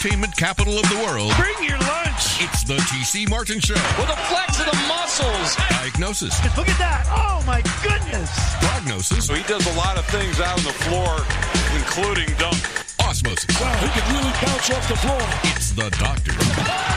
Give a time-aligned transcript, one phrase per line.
[0.00, 1.30] entertainment capital of the world.
[1.36, 2.40] Bring your lunch.
[2.40, 3.74] It's the TC Martin Show.
[4.00, 5.56] With a flex of the muscles.
[5.68, 7.04] Diagnosis, Look at that.
[7.12, 8.30] Oh, my goodness.
[8.64, 11.20] prognosis, So he does a lot of things out on the floor,
[11.76, 12.56] including dunk.
[13.04, 13.44] osmosis.
[13.60, 15.20] Wow, he can really bounce off the floor.
[15.52, 16.32] It's the doctor.
[16.32, 16.90] And the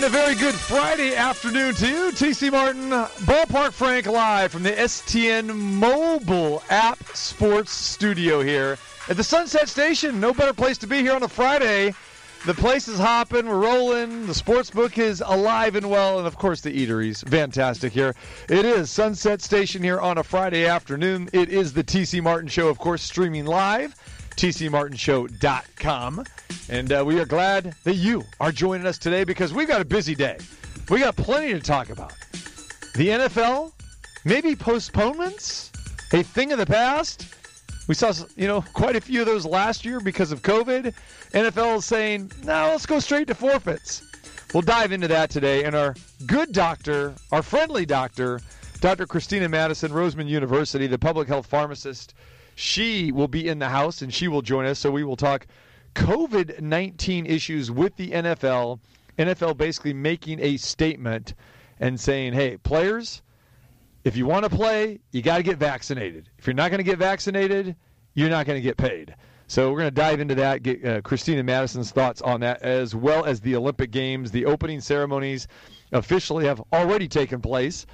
[0.00, 2.88] And a very good Friday afternoon to you, TC Martin.
[2.88, 8.78] Ballpark Frank live from the STN mobile app sports studio here
[9.10, 10.18] at the Sunset Station.
[10.18, 11.92] No better place to be here on a Friday.
[12.46, 16.38] The place is hopping, we're rolling, the sports book is alive and well, and of
[16.38, 17.28] course the eateries.
[17.28, 18.14] Fantastic here.
[18.48, 21.28] It is Sunset Station here on a Friday afternoon.
[21.34, 23.94] It is the TC Martin Show, of course, streaming live
[24.40, 26.24] tcmartinshow.com.
[26.70, 29.84] And uh, we are glad that you are joining us today because we've got a
[29.84, 30.38] busy day.
[30.88, 32.14] We got plenty to talk about.
[32.94, 33.72] The NFL,
[34.24, 35.70] maybe postponements,
[36.14, 37.34] a thing of the past.
[37.86, 40.94] We saw, you know, quite a few of those last year because of COVID.
[41.32, 44.02] NFL is saying, no, let's go straight to forfeits.
[44.54, 45.64] We'll dive into that today.
[45.64, 45.94] And our
[46.24, 48.40] good doctor, our friendly doctor,
[48.80, 49.06] Dr.
[49.06, 52.14] Christina Madison, Roseman University, the public health pharmacist,
[52.54, 54.78] she will be in the house and she will join us.
[54.78, 55.46] So we will talk
[55.94, 58.80] COVID 19 issues with the NFL.
[59.18, 61.34] NFL basically making a statement
[61.78, 63.22] and saying, hey, players,
[64.04, 66.30] if you want to play, you got to get vaccinated.
[66.38, 67.76] If you're not going to get vaccinated,
[68.14, 69.14] you're not going to get paid.
[69.46, 72.94] So we're going to dive into that, get uh, Christina Madison's thoughts on that, as
[72.94, 74.30] well as the Olympic Games.
[74.30, 75.48] The opening ceremonies
[75.90, 77.84] officially have already taken place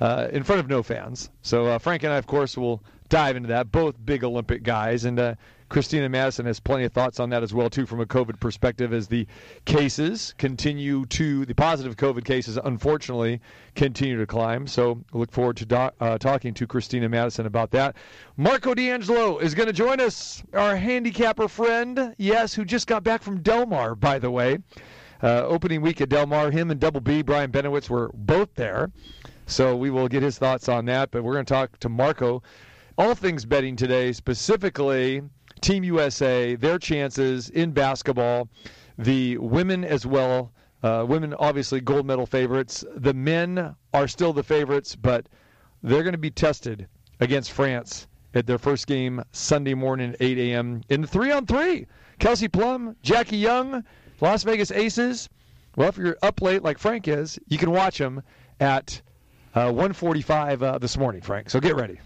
[0.00, 1.30] uh, in front of no fans.
[1.42, 3.70] So uh, Frank and I, of course, will dive into that.
[3.70, 5.34] Both big Olympic guys, and uh,
[5.68, 8.92] Christina Madison has plenty of thoughts on that as well too, from a COVID perspective,
[8.92, 9.26] as the
[9.64, 13.40] cases continue to the positive COVID cases, unfortunately,
[13.74, 14.66] continue to climb.
[14.66, 17.96] So look forward to doc, uh, talking to Christina Madison about that.
[18.36, 23.22] Marco D'Angelo is going to join us, our handicapper friend, yes, who just got back
[23.22, 24.58] from Del Mar, by the way.
[25.22, 28.90] Uh, opening week at Del Mar, him and Double B, Brian Benowitz, were both there.
[29.46, 31.10] So we will get his thoughts on that.
[31.10, 32.42] But we're going to talk to Marco
[32.96, 35.22] all things betting today, specifically
[35.60, 38.48] Team USA, their chances in basketball,
[38.98, 40.52] the women as well.
[40.82, 42.84] Uh, women, obviously, gold medal favorites.
[42.94, 45.26] The men are still the favorites, but
[45.82, 46.86] they're going to be tested
[47.20, 50.82] against France at their first game Sunday morning at 8 a.m.
[50.90, 51.86] in the three on three.
[52.18, 53.84] Kelsey Plum, Jackie Young,
[54.20, 55.28] Las Vegas Aces.
[55.76, 58.22] Well, if you're up late like Frank is, you can watch them
[58.60, 59.00] at
[59.54, 61.50] uh, 1:45 uh, this morning, Frank.
[61.50, 61.98] So get ready.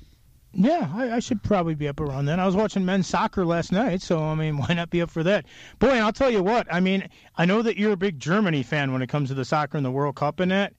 [0.52, 2.40] Yeah, I, I should probably be up around then.
[2.40, 5.22] I was watching men's soccer last night, so I mean, why not be up for
[5.22, 5.44] that?
[5.78, 6.66] Boy, and I'll tell you what.
[6.72, 9.44] I mean, I know that you're a big Germany fan when it comes to the
[9.44, 10.72] soccer and the World Cup and that.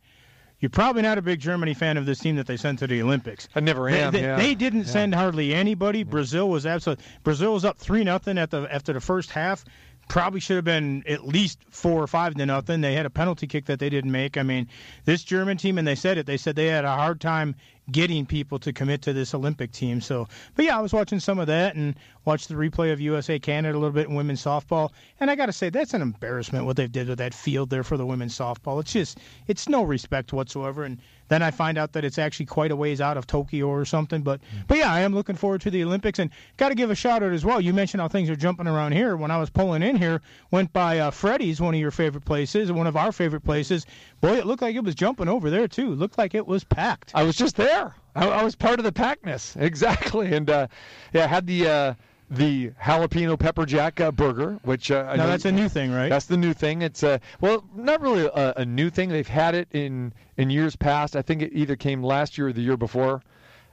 [0.59, 3.01] You're probably not a big Germany fan of this team that they sent to the
[3.01, 3.47] Olympics.
[3.55, 4.11] I never They, am.
[4.11, 4.35] they, yeah.
[4.35, 4.85] they didn't Yeah.
[4.87, 6.03] send hardly anybody.
[6.03, 7.05] Brazil was absolutely.
[7.23, 9.63] Brazil was up three nothing at the after the first half.
[10.09, 12.81] Probably should have been at least four or five to nothing.
[12.81, 14.37] They had a penalty kick that they didn't make.
[14.37, 14.67] I mean,
[15.05, 16.25] this German team, and they said it.
[16.25, 17.55] They said they had a hard time
[17.91, 20.01] getting people to commit to this Olympic team.
[20.01, 23.39] So, but yeah, I was watching some of that and watched the replay of USA
[23.39, 24.91] Canada a little bit in women's softball.
[25.19, 27.83] And I got to say, that's an embarrassment what they've did with that field there
[27.83, 28.79] for the women's softball.
[28.79, 30.83] It's just, it's no respect whatsoever.
[30.83, 30.99] And
[31.29, 34.21] then I find out that it's actually quite a ways out of Tokyo or something.
[34.21, 36.95] But, but yeah, I am looking forward to the Olympics and got to give a
[36.95, 37.61] shout out as well.
[37.61, 39.15] You mentioned how things are jumping around here.
[39.15, 42.71] When I was pulling in here, went by uh, Freddy's, one of your favorite places,
[42.71, 43.85] one of our favorite places.
[44.21, 45.93] Boy, it looked like it was jumping over there too.
[45.93, 47.11] It looked like it was packed.
[47.15, 47.95] I was just there.
[48.15, 50.67] I, I was part of the packness exactly, and uh,
[51.13, 51.93] yeah, I had the uh,
[52.29, 55.91] the jalapeno pepper jack uh, burger, which uh, I Now know- that's a new thing,
[55.91, 56.09] right?
[56.09, 56.81] That's the new thing.
[56.81, 59.09] It's uh, well, not really a, a new thing.
[59.09, 61.15] They've had it in in years past.
[61.15, 63.21] I think it either came last year or the year before.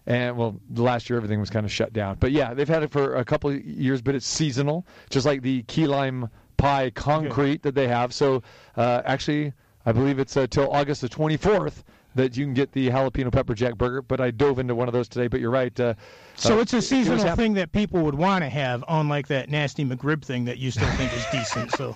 [0.09, 2.17] And well, the last year everything was kind of shut down.
[2.21, 5.43] But yeah, they've had it for a couple of years, but it's seasonal, just like
[5.43, 8.15] the key lime pie concrete that they have.
[8.15, 8.45] So
[8.77, 9.53] uh, actually,
[9.85, 11.83] I believe it's uh, till August the 24th
[12.17, 14.03] that you can get the jalapeno pepper jack burger.
[14.03, 15.29] But I dove into one of those today.
[15.29, 15.79] But you're right.
[15.79, 15.95] Uh,
[16.35, 19.29] So uh, it's a it seasonal hap- thing that people would want to have, unlike
[19.29, 21.71] that nasty McRib thing that you still think is decent.
[21.73, 21.95] So,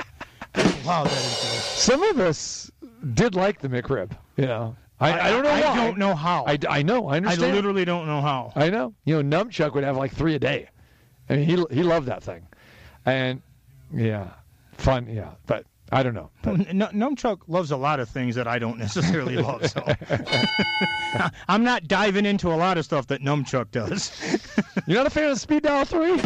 [0.85, 1.63] wow, that is good.
[1.63, 2.71] Some of us
[3.15, 4.13] did like the McRib.
[4.37, 5.51] You know, I, I, don't know.
[5.51, 5.77] I why.
[5.77, 6.45] don't know how.
[6.47, 7.09] I, I know.
[7.09, 7.53] I understand.
[7.53, 8.53] I literally don't know how.
[8.55, 8.95] I know.
[9.05, 10.69] You know, Numchuck would have like three a day.
[11.29, 12.47] I mean, he he loved that thing,
[13.07, 13.41] and
[13.95, 14.31] yeah,
[14.73, 15.09] fun.
[15.09, 16.31] Yeah, but I don't know.
[16.45, 19.69] Numchuck loves a lot of things that I don't necessarily love.
[19.69, 19.85] So
[21.49, 24.13] I'm not diving into a lot of stuff that Numchuck does.
[24.87, 26.21] you're not a fan of Speed Dial Three?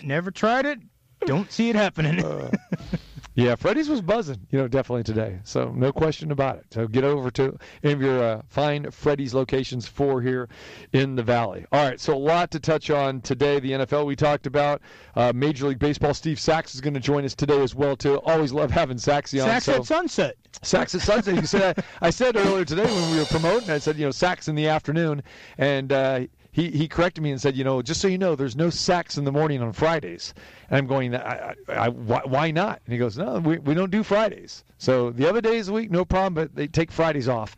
[0.06, 0.78] Never tried it.
[1.26, 2.24] Don't see it happening.
[2.24, 2.50] Uh.
[3.36, 5.40] Yeah, Freddy's was buzzing, you know, definitely today.
[5.42, 6.66] So no question about it.
[6.70, 10.48] So get over to any of your uh, fine Freddy's locations for here
[10.92, 11.66] in the Valley.
[11.72, 13.58] All right, so a lot to touch on today.
[13.58, 14.82] The NFL we talked about.
[15.16, 16.14] Uh, Major League Baseball.
[16.14, 18.20] Steve Sax is going to join us today as well too.
[18.20, 19.48] Always love having Saxy on.
[19.48, 19.74] Sax so.
[19.76, 20.36] at sunset.
[20.62, 21.34] Sax at sunset.
[21.34, 24.12] You said I, I said earlier today when we were promoting, I said you know
[24.12, 25.24] Sax in the afternoon,
[25.58, 26.20] and uh,
[26.54, 29.18] he he corrected me and said you know just so you know there's no Sax
[29.18, 30.32] in the morning on Fridays,
[30.70, 32.80] and I'm going I, I, I, why, why not?
[32.86, 34.62] And he goes no we we don't do Fridays.
[34.78, 37.56] So the other days of the week no problem, but they take Fridays off.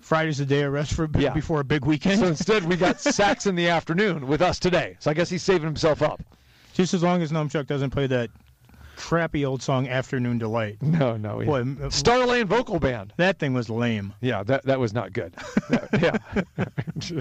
[0.00, 1.32] Friday's a day of rest for Yeah.
[1.32, 2.18] before a big weekend.
[2.20, 4.96] So instead we got Sax in the afternoon with us today.
[4.98, 6.20] So I guess he's saving himself up.
[6.74, 8.30] Just as long as Numchuck doesn't play that
[8.96, 11.36] crappy old song "Afternoon Delight." No no.
[11.44, 11.60] Boy, Yeah.
[11.60, 13.12] m- uh, Starland Vocal Band.
[13.18, 14.14] That thing was lame.
[14.20, 15.34] Yeah, that that was not good.
[16.00, 16.18] yeah.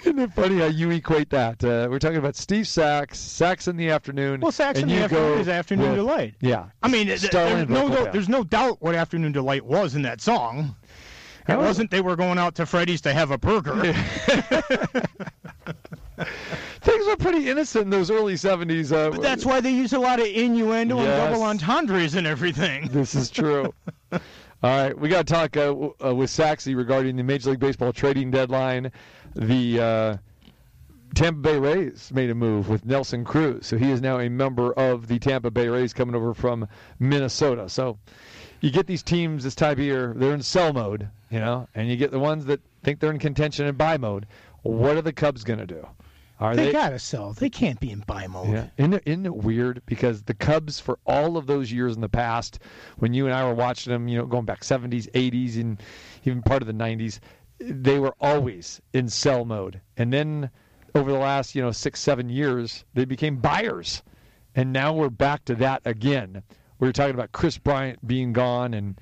[0.00, 1.62] Isn't it funny how you equate that?
[1.62, 4.40] Uh, we're talking about Steve Sax, Sax in the afternoon.
[4.40, 6.34] Well, Sax and in the afternoon is Afternoon with- Delight.
[6.40, 6.66] Yeah.
[6.82, 8.12] I mean, th- th- there's no, Band.
[8.12, 10.74] there's no doubt what Afternoon Delight was in that song.
[11.48, 11.58] It Oh.
[11.60, 13.80] wasn't they were going out to Freddy's to have a burger.
[16.80, 18.90] Things were pretty innocent in those early 70s.
[18.92, 21.06] Uh, But that's why they use a lot of innuendo Yes.
[21.06, 22.88] and double entendres and everything.
[22.92, 23.72] This is true.
[24.12, 24.20] All
[24.62, 27.92] right, we got to talk uh, w- uh, with Saxy regarding the Major League Baseball
[27.92, 28.90] trading deadline.
[29.36, 30.16] The uh,
[31.14, 34.72] Tampa Bay Rays made a move with Nelson Cruz, so he is now a member
[34.72, 36.66] of the Tampa Bay Rays coming over from
[36.98, 37.68] Minnesota.
[37.68, 37.98] So
[38.62, 41.88] you get these teams this time of year, they're in sell mode, you know, and
[41.88, 44.26] you get the ones that think they're in contention and buy mode.
[44.62, 45.86] What are the Cubs going to do?
[46.38, 47.32] Are They gotta sell.
[47.32, 48.48] They can't be in buy mode.
[48.48, 48.66] yeah.
[48.76, 49.82] Isn't it, isn't it weird?
[49.86, 52.58] Because the Cubs, for all of those years in the past,
[52.98, 55.80] when you and I were watching them, you know, going back 70s, 80s, and
[56.24, 57.20] even part of the 90s,
[57.58, 59.80] they were always in sell mode.
[59.96, 60.50] And then
[60.94, 64.02] over the last, you know, six, seven years, they became buyers.
[64.54, 66.42] And now we're back to that again.
[66.78, 69.00] We were talking about Kris Bryant being gone and,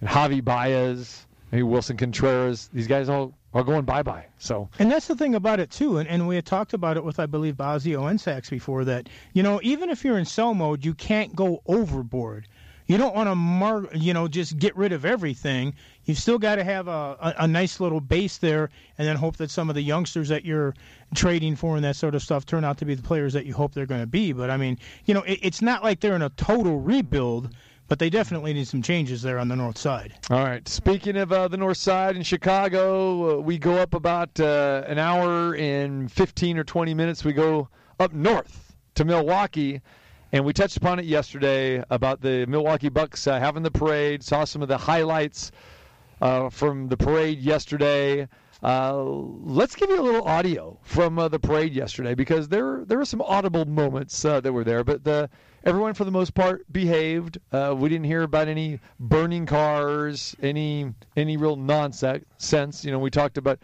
[0.00, 2.68] and Javi Baez, maybe Willson Contreras.
[2.72, 4.26] These guys all are going bye bye.
[4.38, 7.04] So, And that's the thing about it too, and, and we had talked about it
[7.04, 9.08] with I believe Bazio and Sax before that.
[9.32, 12.46] You know, even if you're in sell mode, you can't go overboard.
[12.86, 15.74] You don't want to, mar- you know, just get rid of everything.
[16.06, 19.36] You've still got to have a, a, a nice little base there, and then hope
[19.36, 20.74] that some of the youngsters that you're
[21.14, 23.52] trading for and that sort of stuff turn out to be the players that you
[23.52, 24.32] hope they're going to be.
[24.32, 27.50] But I mean, you know, it, it's not like they're in a total rebuild,
[27.88, 30.14] but they definitely need some changes there on the north side.
[30.30, 30.66] All right.
[30.68, 34.98] Speaking of uh, the north side in Chicago, uh, we go up about uh, an
[34.98, 37.24] hour and 15 or 20 minutes.
[37.24, 37.68] We go
[37.98, 39.80] up north to Milwaukee,
[40.32, 44.22] and we touched upon it yesterday about the Milwaukee Bucks uh, having the parade.
[44.22, 45.50] Saw some of the highlights
[46.20, 48.28] uh, from the parade yesterday.
[48.62, 52.96] Uh, let's give you a little audio from uh, the parade yesterday because there there
[52.96, 55.28] were some audible moments uh, that were there, but the
[55.64, 57.38] everyone for the most part behaved.
[57.52, 62.84] Uh, we didn't hear about any burning cars, any any real nonsense.
[62.84, 63.58] You know, we talked about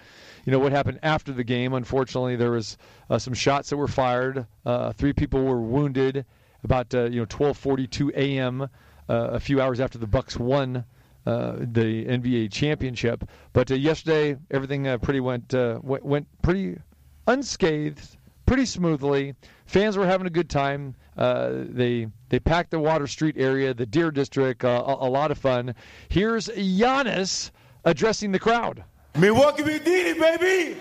[0.45, 1.73] you know what happened after the game.
[1.73, 2.77] Unfortunately, there was
[3.09, 4.47] uh, some shots that were fired.
[4.95, 6.27] Three people were wounded.
[6.65, 8.69] About you know 12:42 a.m.
[9.09, 10.85] A few hours after the Bucks won
[11.27, 13.29] uh, the NBA championship.
[13.53, 16.79] But uh, yesterday, everything uh, pretty went, uh, went went pretty
[17.27, 19.35] unscathed, pretty smoothly.
[19.67, 20.95] Fans were having a good time.
[21.17, 25.31] Uh, they they packed the Water Street area, the Deer District, uh, a, a lot
[25.31, 25.75] of fun.
[26.09, 27.51] Here's Giannis
[27.85, 28.85] addressing the crowd.
[29.19, 30.79] Milwaukee, we did it, baby.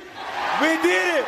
[0.62, 1.26] We did it.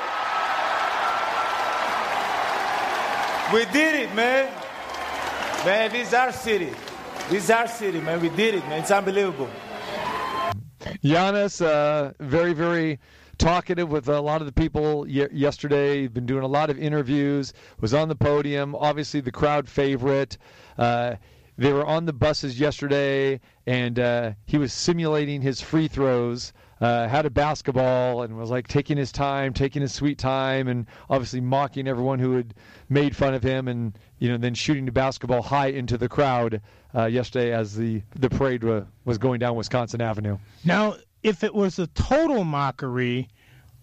[3.54, 4.52] We did it, man.
[5.66, 6.72] Man, this is our city.
[7.30, 8.22] This is our city, man.
[8.22, 8.82] We did it, man.
[8.82, 9.50] It's unbelievable.
[11.03, 13.00] Giannis, uh, very, very
[13.38, 16.08] talkative with a lot of the people y- yesterday.
[16.08, 17.53] Been doing a lot of interviews.
[17.80, 18.75] Was on the podium.
[18.75, 20.38] Obviously, the crowd favorite.
[20.77, 21.15] Uh,
[21.58, 26.51] they were on the buses yesterday, and uh, he was simulating his free throws.
[26.84, 30.86] Uh, had a basketball and was like taking his time, taking his sweet time, and
[31.10, 32.54] obviously mocking everyone who had
[32.90, 36.62] made fun of him, and you know then shooting the basketball high into the crowd
[36.94, 40.38] uh, yesterday as the the parade wa- was going down Wisconsin Avenue.
[40.66, 43.30] Now, if it was a total mockery,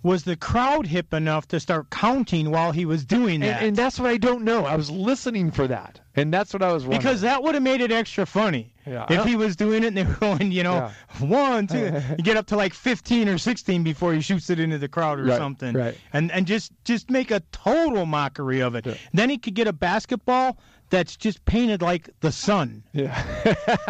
[0.03, 3.59] was the crowd hip enough to start counting while he was doing that?
[3.59, 4.65] And, and that's what I don't know.
[4.65, 7.01] I was listening for that, and that's what I was wondering.
[7.01, 8.73] because that would have made it extra funny.
[8.87, 10.93] Yeah, if he was doing it and they were going, you know, Yeah.
[11.27, 14.79] one, two, you get up to like 15 or 16 before he shoots it into
[14.79, 15.75] the crowd or Right, something.
[15.75, 15.97] right.
[16.13, 18.87] And and just just make a total mockery of it.
[19.13, 22.83] Then he could get a basketball that's just painted like the sun.
[22.93, 23.23] yeah,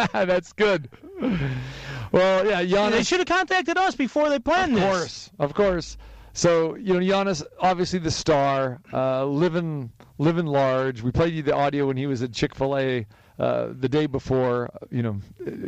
[0.12, 0.88] that's good.
[2.12, 2.90] Well, yeah, Giannis.
[2.90, 4.84] They should have contacted us before they planned Of this.
[4.84, 5.96] Of course, of course.
[6.32, 11.02] So you know, Giannis, obviously the star, uh, living living large.
[11.02, 13.06] We played you the audio when he was at Chick Fil A
[13.38, 14.70] uh, the day before.
[14.90, 15.20] You know,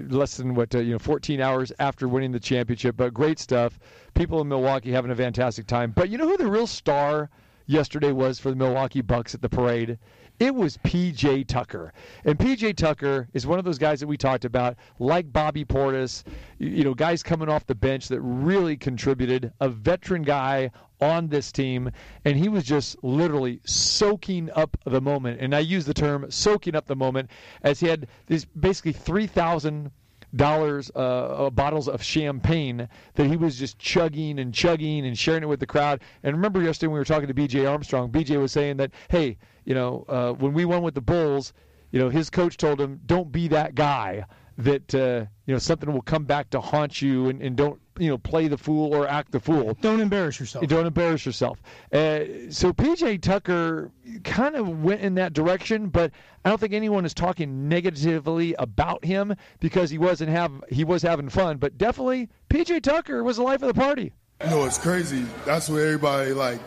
[0.08, 2.96] less than what uh, you know, 14 hours after winning the championship.
[2.96, 3.78] But great stuff.
[4.14, 5.92] People in Milwaukee having a fantastic time.
[5.92, 7.30] But you know who the real star
[7.66, 9.99] yesterday was for the Milwaukee Bucks at the parade?
[10.42, 11.92] It was PJ Tucker.
[12.25, 16.25] And PJ Tucker is one of those guys that we talked about, like Bobby Portis,
[16.58, 21.52] you know, guys coming off the bench that really contributed, a veteran guy on this
[21.52, 21.92] team,
[22.25, 25.40] and he was just literally soaking up the moment.
[25.40, 27.30] And I use the term soaking up the moment
[27.62, 29.92] as he had these basically 3,000
[30.34, 35.42] dollars uh, uh, bottles of champagne that he was just chugging and chugging and sharing
[35.42, 36.00] it with the crowd.
[36.25, 37.66] And remember yesterday when we were talking to B.J.
[37.66, 38.38] Armstrong, B.J.
[38.38, 41.52] was saying that, hey, you know, uh, when we won with the Bulls,
[41.90, 44.25] you know, his coach told him, don't be that guy
[44.59, 48.09] that uh, you know something will come back to haunt you and, and don't you
[48.11, 50.66] know play the fool or act the fool Don't embarrass yourself.
[50.66, 53.90] don't embarrass yourself uh, so pj tucker
[54.25, 56.11] kind of went in that direction but
[56.45, 61.00] i don't think anyone is talking negatively about him because he wasn't have he was
[61.02, 64.12] having fun but definitely pj tucker was the life of the party
[64.45, 65.25] You know, it's crazy.
[65.47, 66.61] That's what everybody like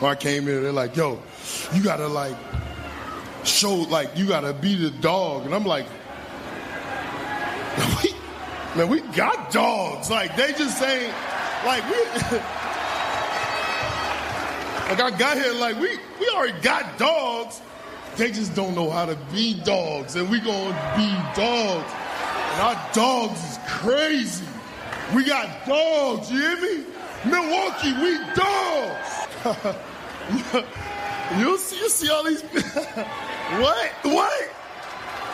[0.00, 1.18] when I came here, they're like, "Yo,
[1.74, 2.36] you gotta like
[3.44, 5.86] show like you gotta be the dog," and I'm like,
[8.02, 8.14] "We,
[8.76, 10.10] man, we got dogs.
[10.10, 11.14] Like they just ain't
[11.64, 12.38] like we."
[14.86, 17.60] Like I got here, like we we already got dogs.
[18.16, 21.92] They just don't know how to be dogs, and we gonna be dogs.
[22.52, 24.44] And our dogs is crazy.
[25.12, 26.84] We got dogs, you hear me?
[27.24, 29.15] Milwaukee, we dogs.
[31.38, 32.42] you see, you see all these.
[32.42, 33.92] what?
[34.02, 34.44] What?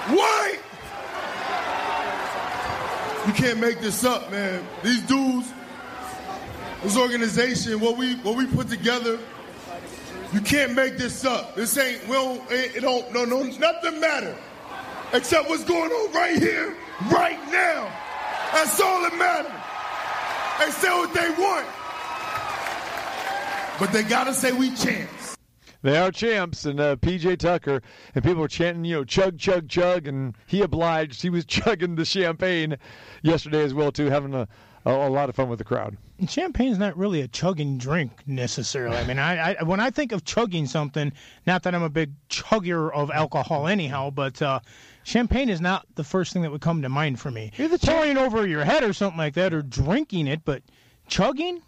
[0.09, 0.59] What?
[3.26, 4.62] You can't make this up, man.
[4.83, 5.50] These dudes,
[6.83, 9.19] this organization, what we what we put together,
[10.35, 11.54] you can't make this up.
[11.54, 14.37] This ain't we don't it, it don't no no nothing matter
[15.14, 16.76] except what's going on right here,
[17.11, 17.90] right now.
[18.52, 19.52] That's all that matters.
[20.59, 21.66] They say what they want,
[23.83, 25.37] but they gotta say we champs.
[25.83, 27.83] They are champs, and uh, PJ Tucker,
[28.15, 31.21] and people were chanting, you know, chug, chug, chug, and he obliged.
[31.21, 32.77] He was chugging the champagne
[33.23, 34.47] yesterday as well, too, having a,
[34.87, 35.97] a, a lot of fun with the crowd.
[36.21, 38.99] And champagne's not really a chugging drink necessarily.
[38.99, 41.12] I mean, I, I when I think of chugging something,
[41.49, 44.61] not that I'm a big chugger of alcohol anyhow, but uh,
[45.03, 47.51] champagne is not the first thing that would come to mind for me.
[47.57, 50.62] You're the pouring over your head or something like that, or drinking it, but
[51.09, 51.62] chugging,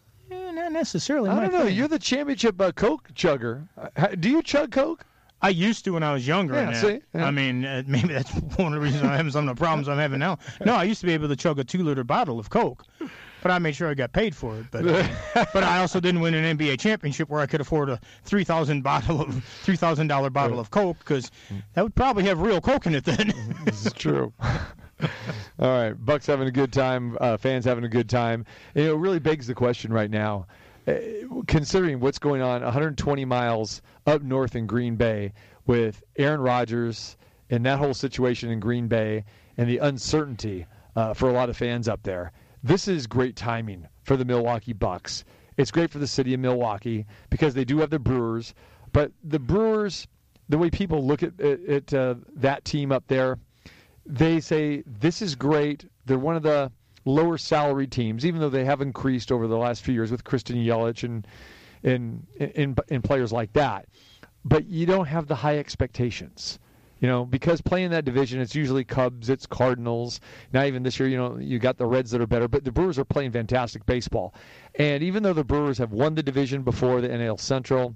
[0.53, 1.31] not necessarily.
[1.31, 1.64] I don't know.
[1.64, 1.76] thing.
[1.76, 3.69] You're the championship uh, Coke chugger.
[3.97, 5.05] Uh, do you chug Coke?
[5.43, 6.55] I used to when I was younger.
[6.55, 7.00] Yeah, see?
[7.14, 7.26] Yeah.
[7.26, 9.88] I mean, uh, maybe that's one of the reasons I'm having some of the problems
[9.88, 10.38] I'm having now.
[10.64, 12.85] No, I used to be able to chug a two-liter bottle of Coke,
[13.43, 14.67] but I made sure I got paid for it.
[14.71, 14.85] But
[15.53, 18.83] but I also didn't win an NBA championship where I could afford a three thousand
[18.83, 21.31] bottle of three thousand dollar bottle of Coke because
[21.75, 23.35] that would probably have real Coke in it then.
[23.67, 24.33] This is true.
[25.58, 27.16] All right, Bucks having a good time.
[27.20, 28.44] Uh, fans having a good time.
[28.75, 30.46] And it really begs the question right now,
[30.87, 30.94] uh,
[31.46, 35.32] considering what's going on 120 miles up north in Green Bay
[35.66, 37.16] with Aaron Rodgers
[37.50, 39.25] and that whole situation in Green Bay
[39.56, 42.32] and the uncertainty uh, for a lot of fans up there.
[42.62, 45.25] This is great timing for the Milwaukee Bucks.
[45.56, 48.54] It's great for the city of Milwaukee because they do have the Brewers,
[48.92, 50.08] but the Brewers,
[50.49, 53.38] the way people look at, at, at uh, that team up there,
[54.06, 55.87] they say this is great.
[56.06, 56.70] They're one of the
[57.04, 60.56] lower salary teams, even though they have increased over the last few years with Christian
[60.56, 61.26] Yelich and
[61.82, 62.26] and
[62.88, 63.88] and players like that.
[64.44, 66.58] But you don't have the high expectations.
[67.00, 70.20] You know, because playing that division, it's usually Cubs, it's Cardinals.
[70.54, 72.73] Now, even this year, you know, you got the Reds that are better, but the
[72.73, 74.32] Brewers are playing fantastic baseball.
[74.76, 77.94] And even though the Brewers have won the division before the NL Central,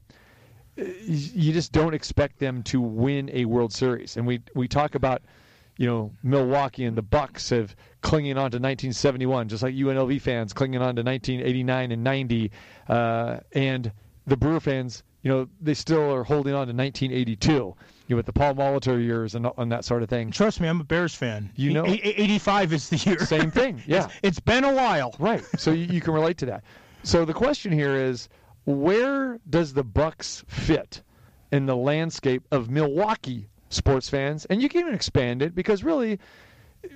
[0.77, 4.19] you just don't expect them to win a World Series.
[4.19, 5.23] And we we talk about,
[5.79, 10.53] you know, Milwaukee and the Bucks have clinging on to 1971, just like UNLV fans
[10.53, 12.51] clinging on to 1989 and 90,
[12.89, 13.91] uh, and
[14.27, 17.75] the Brewer fans, you know, they still are holding on to 1982, you
[18.09, 20.31] know, with the Paul Molitor years and, and that sort of thing.
[20.31, 21.51] Trust me, I'm a Bears fan.
[21.57, 23.21] You know- a- 85 is the year.
[23.21, 23.99] Same thing, yeah.
[24.05, 25.15] It's- it's been a while.
[25.19, 25.45] Right.
[25.59, 26.65] So you, you can relate to that.
[27.05, 28.29] So the question here is,
[28.67, 31.03] where does the Bucks fit
[31.53, 34.45] in the landscape of Milwaukee sports fans?
[34.47, 36.19] And you can even expand it because really,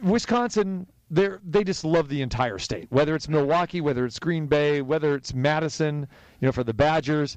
[0.02, 2.86] Wisconsin, they they just love the entire state.
[2.90, 6.06] Whether it's Milwaukee, whether it's Green Bay, whether it's Madison,
[6.40, 7.36] you know, for the Badgers.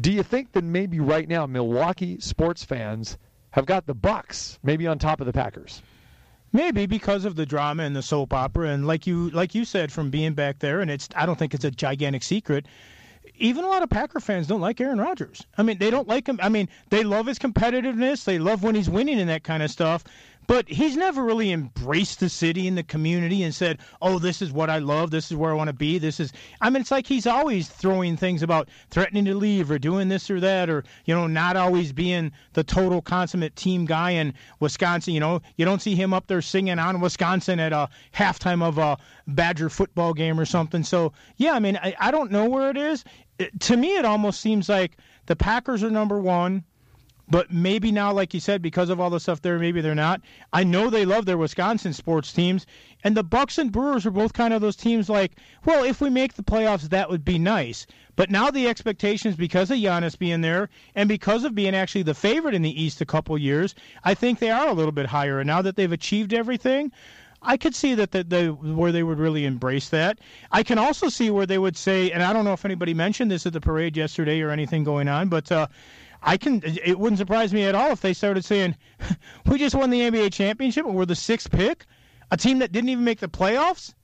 [0.00, 3.18] Do you think that maybe right now Milwaukee sports fans
[3.50, 5.82] have got the Bucks maybe on top of the Packers?
[6.52, 9.92] Maybe because of the drama and the soap opera, and like you like you said,
[9.92, 12.66] from being back there, and it's I don't think it's a gigantic secret.
[13.40, 15.44] Even a lot of Packer fans don't like Aaron Rodgers.
[15.58, 16.38] I mean, they don't like him.
[16.42, 18.24] I mean, they love his competitiveness.
[18.24, 20.04] They love when he's winning and that kind of stuff.
[20.46, 24.50] But he's never really embraced the city and the community and said, "Oh, this is
[24.50, 25.12] what I love.
[25.12, 25.98] This is where I want to be.
[25.98, 29.78] This is." I mean, it's like he's always throwing things about threatening to leave or
[29.78, 34.10] doing this or that, or you know, not always being the total consummate team guy
[34.10, 35.14] in Wisconsin.
[35.14, 38.78] You know, you don't see him up there singing on Wisconsin at a halftime of
[38.78, 40.82] a Badger football game or something.
[40.82, 43.04] So yeah, I mean, I, I don't know where it is.
[43.38, 46.64] It, to me, it almost seems like the Packers are number one.
[47.30, 50.20] But maybe now, like you said, because of all the stuff there, maybe they're not.
[50.52, 52.66] I know they love their Wisconsin sports teams,
[53.04, 55.08] and the Bucks and Brewers are both kind of those teams.
[55.08, 55.32] Like,
[55.64, 57.86] well, if we make the playoffs, that would be nice.
[58.16, 62.14] But now the expectations, because of Giannis being there, and because of being actually the
[62.14, 65.38] favorite in the East a couple years, I think they are a little bit higher.
[65.38, 66.90] And now that they've achieved everything,
[67.42, 70.18] I could see that the, the where they would really embrace that.
[70.50, 73.30] I can also see where they would say, and I don't know if anybody mentioned
[73.30, 75.52] this at the parade yesterday or anything going on, but.
[75.52, 75.68] Uh,
[76.22, 76.62] I can.
[76.64, 78.76] It wouldn't surprise me at all if they started saying,
[79.46, 81.86] "We just won the NBA championship and we're the sixth pick."
[82.30, 83.94] A team that didn't even make the playoffs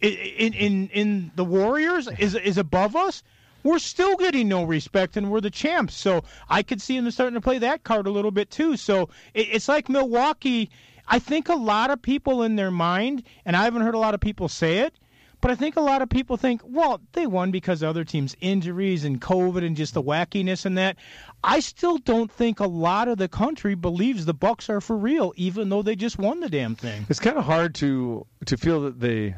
[0.00, 3.22] in in in the Warriors is is above us.
[3.64, 5.94] We're still getting no respect, and we're the champs.
[5.94, 8.76] So I could see them starting to play that card a little bit too.
[8.76, 10.70] So it, it's like Milwaukee.
[11.08, 14.14] I think a lot of people in their mind, and I haven't heard a lot
[14.14, 14.94] of people say it,
[15.42, 18.36] but I think a lot of people think, well, they won because of other teams'
[18.40, 20.96] injuries and COVID and just the wackiness and that.
[21.42, 25.34] I still don't think a lot of the country believes the Bucks are for real,
[25.36, 27.06] even though they just won the damn thing.
[27.10, 29.34] It's kind of hard to to feel that they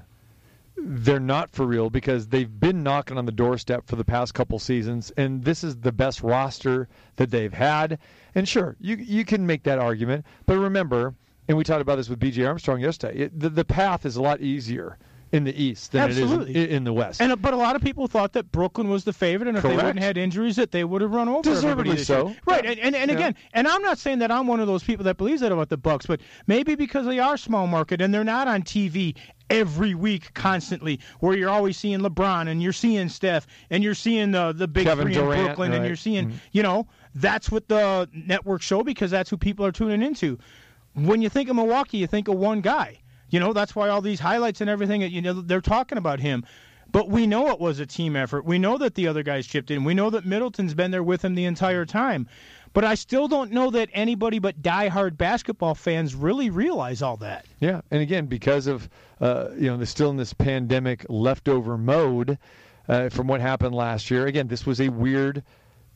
[0.76, 4.58] they're not for real because they've been knocking on the doorstep for the past couple
[4.58, 7.98] seasons, and this is the best roster that they've had.
[8.34, 11.14] And sure, you you can make that argument, but remember,
[11.48, 12.44] and we talked about this with B.J.
[12.44, 13.20] Armstrong yesterday.
[13.20, 14.98] It, the the path is a lot easier
[15.34, 16.50] in the East than Absolutely.
[16.52, 17.20] it is in, in the West.
[17.20, 19.62] And uh, but a lot of people thought that Brooklyn was the favorite, and if
[19.62, 19.78] Correct.
[19.78, 22.28] they wouldn't had injuries, that they would have run over Deservedly everybody so.
[22.28, 22.36] year.
[22.46, 23.16] Right, and and, and Yeah.
[23.16, 25.68] again, and I'm not saying that I'm one of those people that believes that about
[25.68, 29.16] the Bucks, but maybe because they are small market and they're not on TV
[29.50, 34.30] every week constantly, where you're always seeing LeBron and you're seeing Steph and you're seeing
[34.30, 36.36] the the big Kevin three Durant, in Brooklyn and you're seeing, mm-hmm.
[36.52, 40.38] you know, that's what the network show because that's who people are tuning into.
[40.94, 43.00] When you think of Milwaukee, you think of one guy.
[43.34, 46.44] You know, that's why all these highlights and everything, you know, they're talking about him.
[46.92, 48.44] But we know it was a team effort.
[48.44, 49.82] We know that the other guys chipped in.
[49.82, 52.28] We know that Middleton's been there with him the entire time.
[52.74, 57.44] But I still don't know that anybody but diehard basketball fans really realize all that.
[57.58, 58.88] Yeah, and again, because of
[59.20, 62.38] uh, you know, they're still in this pandemic leftover mode
[62.88, 64.26] uh, from what happened last year.
[64.26, 65.42] Again, this was a weird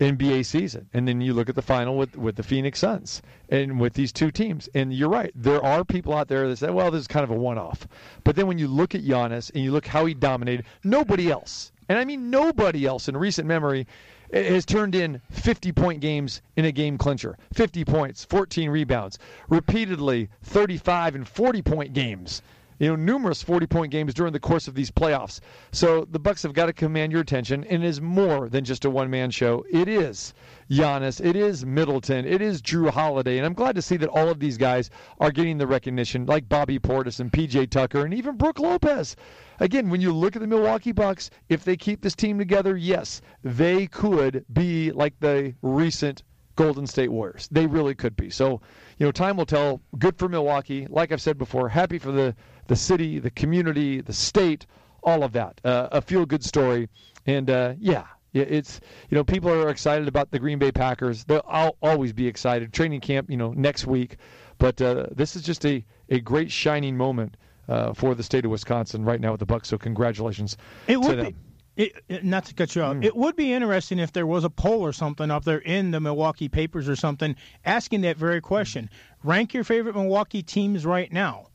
[0.01, 3.81] NBA season, and then you look at the final with with the Phoenix Suns and
[3.81, 4.69] with these two teams.
[4.75, 7.31] And you're right, there are people out there that say, "Well, this is kind of
[7.31, 7.89] a one-off."
[8.23, 11.73] But then when you look at Giannis and you look how he dominated, nobody else,
[11.89, 13.87] and I mean nobody else in recent memory
[14.33, 20.29] has turned in 50 point games in a game clincher 50 points 14 rebounds repeatedly
[20.43, 22.43] 35 and 40 point games
[22.79, 25.41] you know numerous 40 point games during the course of these playoffs
[25.73, 28.85] so the bucks have got to command your attention and it is more than just
[28.85, 30.35] a one man show it is
[30.71, 34.29] Giannis, it is Middleton, it is Jrue Holiday, and I'm glad to see that all
[34.29, 38.37] of these guys are getting the recognition, like Bobby Portis and PJ Tucker, and even
[38.37, 39.17] Brook Lopez.
[39.61, 43.23] Again, when you look at the Milwaukee Bucks, if they keep this team together, yes,
[43.43, 46.23] they could be like the recent
[46.55, 47.49] Golden State Warriors.
[47.51, 48.29] They really could be.
[48.31, 48.61] So,
[48.99, 49.81] you know, time will tell.
[49.99, 50.87] Good for Milwaukee.
[50.91, 52.35] Like I've said before, happy for the
[52.69, 54.65] the city, the community, the state,
[55.03, 55.61] all of that.
[55.65, 56.89] Uh, a feel good story,
[57.27, 58.05] and uh, yeah.
[58.35, 61.25] It's you know people are excited about the Green Bay Packers.
[61.25, 62.73] They'll al- always be excited.
[62.73, 64.19] Training camp, you know, next week,
[64.59, 67.37] but uh, this is just a, a great shining moment
[67.69, 69.69] uh, for the state of Wisconsin right now with the Bucks.
[69.69, 71.35] So congratulations It to would them.
[71.77, 71.85] be.
[72.09, 74.83] It, not to cut you off, it would be interesting if there was a poll
[74.83, 78.91] or something up there in the Milwaukee papers or something asking that very question.
[79.25, 81.47] Rank your favorite Milwaukee teams right now,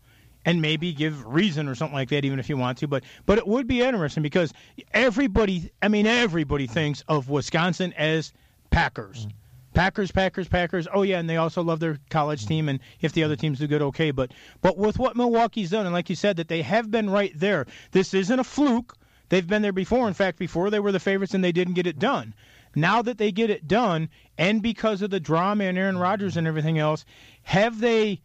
[0.46, 2.88] and maybe give reason or something like that, even if you want to.
[2.88, 4.54] But but it would be interesting because
[4.94, 8.34] everybody, I mean, everybody thinks of Wisconsin as
[8.70, 9.26] Packers.
[9.26, 9.32] Mm.
[9.74, 10.88] Packers, Packers, Packers.
[10.94, 13.68] Oh yeah, and they also love their college team, and if the other teams do
[13.68, 14.12] good, okay.
[14.12, 17.32] But but with what Milwaukee's done, and like you said, that they have been right
[17.36, 17.66] there.
[17.92, 18.96] This isn't a fluke.
[19.30, 20.08] They've been there before.
[20.08, 22.36] In fact, before they were the favorites and they didn't get it done.
[22.76, 26.48] Now that they get it done, and because of the drama and Aaron Rodgers and
[26.48, 27.06] everything else,
[27.44, 28.22] have they?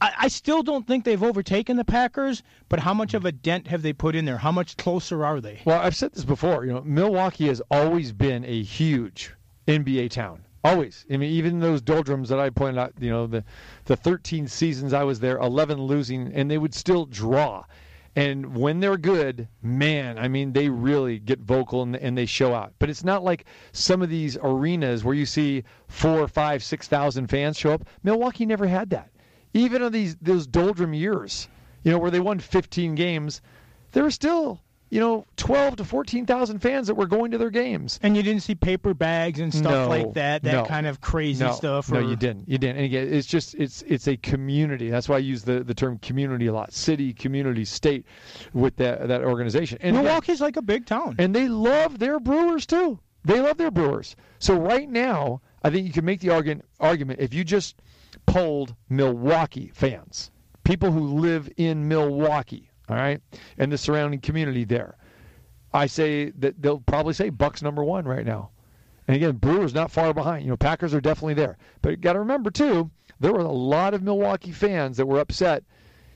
[0.00, 3.66] I, I still don't think they've overtaken the Packers, but how much of a dent
[3.68, 4.38] have they put in there?
[4.38, 5.60] How much closer are they?
[5.64, 6.64] Well, I've said this before.
[6.64, 9.34] You know, Milwaukee has always been a huge
[9.66, 10.44] NBA town.
[10.64, 11.06] Always.
[11.10, 12.92] I mean, even those doldrums that I pointed out.
[13.00, 13.44] You know, the
[13.86, 17.64] the 13 seasons I was there, 11 losing, and they would still draw.
[18.16, 22.54] And when they're good, man, I mean, they really get vocal and, and they show
[22.54, 22.72] out.
[22.78, 27.28] But it's not like some of these arenas where you see four, five, six thousand
[27.28, 27.84] fans show up.
[28.02, 29.10] Milwaukee never had that.
[29.54, 31.48] Even in these those doldrum years,
[31.82, 33.40] you know, where they won 15 games,
[33.92, 37.98] there were still, you know, 12 to 14,000 fans that were going to their games.
[38.02, 40.64] And you didn't see paper bags and stuff No, like that, that no.
[40.64, 41.90] kind of crazy no, stuff.
[41.90, 42.48] No, you didn't.
[42.48, 42.76] You didn't.
[42.76, 44.90] And again, it's just it's it's a community.
[44.90, 46.72] That's why I use the, the term community a lot.
[46.72, 48.04] City, community, state,
[48.52, 49.78] with that that organization.
[49.80, 51.16] And Milwaukee's like a big town.
[51.18, 52.98] and they love their Brewers too.
[53.24, 54.14] They love their Brewers.
[54.38, 57.76] So right now, I think you can make the argument argument if you just
[58.28, 60.30] polled Milwaukee fans,
[60.62, 63.20] people who live in Milwaukee, all right,
[63.56, 64.96] and the surrounding community there.
[65.72, 68.50] I say that they'll probably say Bucks number one right now.
[69.06, 70.44] And again, Brewers not far behind.
[70.44, 71.56] You know, Packers are definitely there.
[71.80, 75.20] But you got to remember too, there were a lot of Milwaukee fans that were
[75.20, 75.64] upset.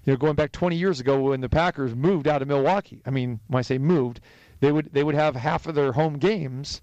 [0.05, 3.01] You know, going back 20 years ago when the Packers moved out of Milwaukee.
[3.07, 4.21] I mean, when I say moved,
[4.61, 6.83] they would they would have half of their home games,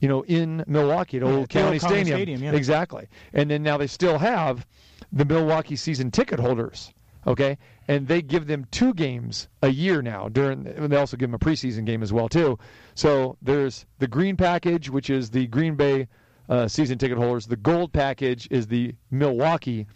[0.00, 2.18] you know, in Milwaukee at Yeah, Old the County Old County Stadium.
[2.18, 2.52] Stadium, yeah.
[2.52, 3.06] Exactly.
[3.32, 4.66] And then now they still have
[5.12, 6.92] the Milwaukee season ticket holders.
[7.26, 10.30] Okay, and they give them two games a year now.
[10.30, 12.58] During and they also give them a preseason game as well too.
[12.94, 16.08] So there's the green package, which is the Green Bay
[16.48, 17.46] uh, season ticket holders.
[17.46, 19.86] The gold package is the Milwaukee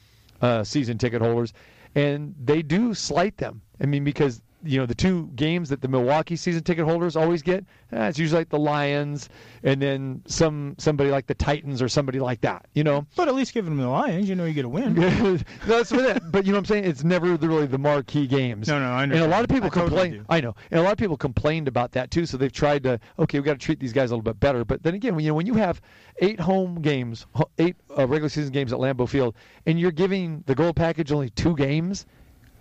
[0.42, 1.54] uh, season ticket holders,
[1.94, 3.62] and they do slight them.
[3.80, 7.42] I mean, because you know the two games that the Milwaukee season ticket holders always
[7.42, 9.28] get, eh, it's usually like the Lions,
[9.62, 12.66] and then some somebody like the Titans or somebody like that.
[12.74, 14.94] You know, but at least giving them the Lions, you know you get a win.
[15.66, 16.22] that's what it.
[16.30, 16.84] But you know what I'm saying?
[16.84, 18.68] It's never really the marquee games.
[18.68, 19.66] No, no, I And a lot of people.
[19.66, 20.12] I complain.
[20.12, 20.24] do.
[20.28, 22.26] I know, and a lot of people complained about that too.
[22.26, 22.98] So they've tried to.
[23.18, 24.64] Okay, we got to treat these guys a little bit better.
[24.64, 25.80] But then again, when you know when you have
[26.18, 27.26] eight home games,
[27.58, 29.34] eight uh, regular season games at Lambeau Field,
[29.66, 32.06] and you're giving the gold package only two games,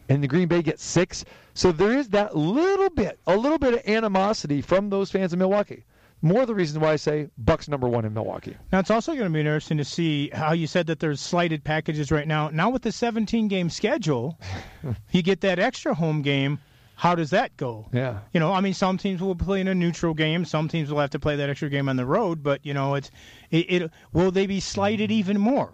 [0.09, 3.73] and the Green Bay gets six, so there is that little bit, a little bit
[3.73, 5.85] of animosity from those fans in Milwaukee.
[6.21, 8.55] More of the reason why I say Bucks number one in Milwaukee.
[8.71, 11.65] Now it's also going to be interesting to see how you said that there's slighted
[11.65, 12.49] packages right now.
[12.49, 14.39] Now with the 17 game schedule,
[15.11, 16.59] you get that extra home game.
[16.95, 17.87] How does that go?
[17.91, 18.19] Yeah.
[18.31, 20.45] You know, I mean, some teams will play in a neutral game.
[20.45, 22.41] Some teams will have to play that extra game on the road.
[22.41, 23.11] But you know, it's
[23.51, 23.65] it.
[23.69, 25.73] it will they be slighted even more?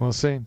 [0.00, 0.40] We'll see.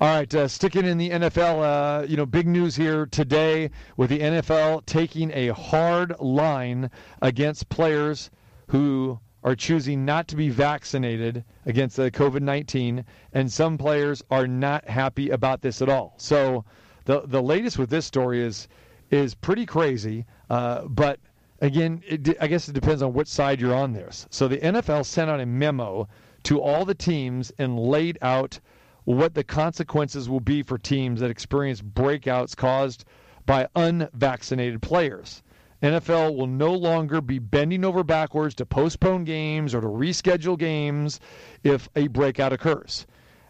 [0.00, 4.08] All right, uh, sticking in the NFL, uh, you know, big news here today with
[4.08, 8.30] the NFL taking a hard line against players
[8.68, 13.04] who are choosing not to be vaccinated against the COVID 19,
[13.34, 16.14] and some players are not happy about this at all.
[16.16, 16.64] So,
[17.04, 18.66] the the latest with this story is
[19.10, 21.20] is pretty crazy, uh, but
[21.60, 24.26] again, it, I guess it depends on which side you're on this.
[24.30, 26.08] So, the NFL sent out a memo
[26.44, 28.58] to all the teams and laid out
[29.06, 33.04] what the consequences will be for teams that experience breakouts caused
[33.46, 35.44] by unvaccinated players.
[35.80, 41.20] NFL will no longer be bending over backwards to postpone games or to reschedule games
[41.62, 43.06] if a breakout occurs.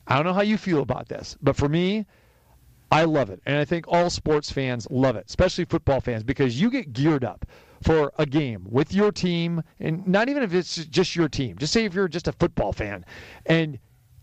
[0.07, 2.05] I don't know how you feel about this, but for me,
[2.92, 3.40] I love it.
[3.47, 7.25] And I think all sports fans love it, especially football fans, because you get geared
[7.25, 7.47] up
[7.83, 11.57] for a game with your team, and not even if it's just your team.
[11.57, 13.07] Just say if you're just a football fan
[13.47, 13.79] and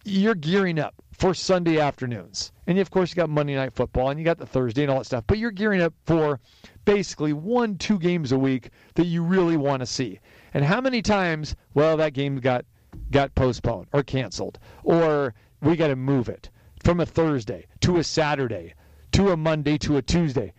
[0.05, 2.51] you're gearing up for Sunday afternoons.
[2.67, 4.97] And of course, you got Monday Night Football and you got the Thursday and all
[4.97, 6.39] that stuff, but you're gearing up for
[6.85, 10.19] basically one, two games a week that you really want to see.
[10.53, 12.65] And how many times, well, that game got
[13.09, 16.49] got postponed or canceled, or we got to move it
[16.83, 18.73] from a Thursday to a Saturday
[19.13, 20.53] to a Monday to a Tuesday.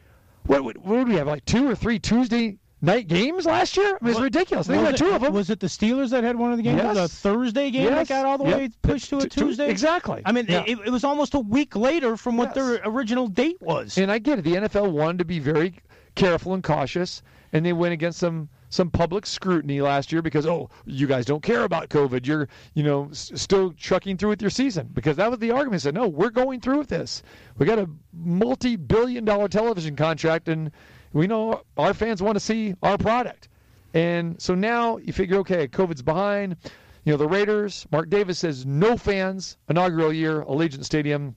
[0.47, 1.27] What, did we have?
[1.27, 3.99] Like two or three Tuesday night games last year?
[4.01, 4.67] I mean, it's ridiculous.
[4.67, 5.33] They it, two of them.
[5.33, 6.81] Was it the Steelers that had one of the games?
[6.83, 6.95] Yes.
[6.97, 8.09] The Thursday game Yes.
[8.09, 8.59] that got all the Yep.
[8.59, 9.71] way pushed to a Tuesday?
[9.71, 10.23] exactly.
[10.25, 10.65] I mean, Yeah.
[10.67, 12.67] it, it was almost a week later from what Yes.
[12.67, 13.97] their original date was.
[13.99, 14.43] And I get it.
[14.43, 15.75] The NFL wanted to be very
[16.15, 20.69] careful and cautious, and they went against some some public scrutiny last year because oh,
[20.85, 22.27] you guys don't care about COVID.
[22.27, 25.83] You're you know s- still trucking through with your season because that was the argument.
[25.83, 27.23] Said no, we're going through with this.
[27.57, 30.71] We got a multi-billion-dollar television contract, and
[31.15, 33.49] we know our fans want to see our product.
[33.95, 36.57] And so now you figure, okay, COVID's behind.
[37.05, 41.37] You know, the Raiders, Mark Davis says no fans, inaugural year, Allegiant Stadium,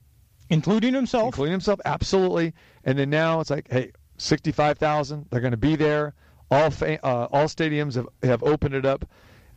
[0.50, 1.26] including himself.
[1.26, 2.54] including himself, absolutely.
[2.84, 5.26] And then now it's like, hey, sixty-five thousand.
[5.30, 6.14] They're going to be there.
[6.50, 9.04] All fa- uh, all stadiums have, have opened it up,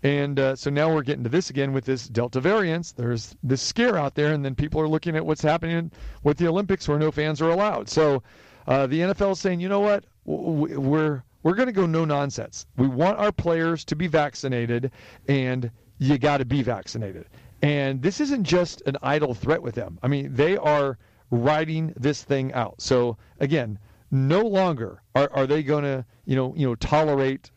[0.04, 2.94] and uh, so now we're getting to this again with this Delta variant.
[2.98, 5.90] There's this scare out there, and then people are looking at what's happening
[6.24, 7.88] with the Olympics, where no fans are allowed.
[7.88, 8.22] So
[8.68, 12.68] uh, the NFL is saying, you know what, we're we're going to go no nonsense.
[12.78, 14.92] We want our players to be vaccinated,
[15.28, 17.26] and you got to be vaccinated.
[17.62, 20.00] And this isn't just an idle threat with them.
[20.04, 20.98] I mean, they are
[21.30, 22.82] riding this thing out.
[22.82, 23.80] So again,
[24.12, 27.52] no longer are, are they going to, you know, you know, tolerate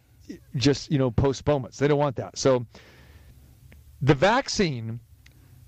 [0.56, 1.78] just, you know, postponements.
[1.78, 2.38] They don't want that.
[2.38, 2.66] So
[4.00, 5.00] the vaccine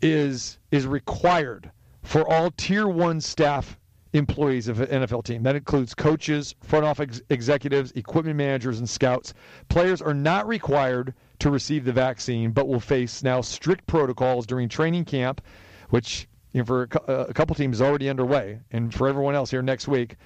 [0.03, 1.71] is is required
[2.03, 3.79] for all tier 1 staff
[4.17, 5.43] employees of an NFL team.
[5.43, 9.35] That includes coaches, front office executives, equipment managers, and scouts.
[9.69, 14.69] Players are not required to receive the vaccine, but will face now strict protocols during
[14.69, 15.41] training camp,
[15.91, 19.63] which you know, for a, couple teams is already underway, and for everyone else here
[19.63, 20.17] next week.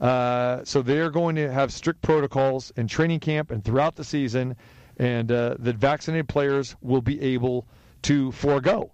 [0.00, 4.56] Uh, so they're going to have strict protocols in training camp and throughout the season,
[4.98, 7.66] and uh, the vaccinated players will be able
[8.02, 8.92] to forego.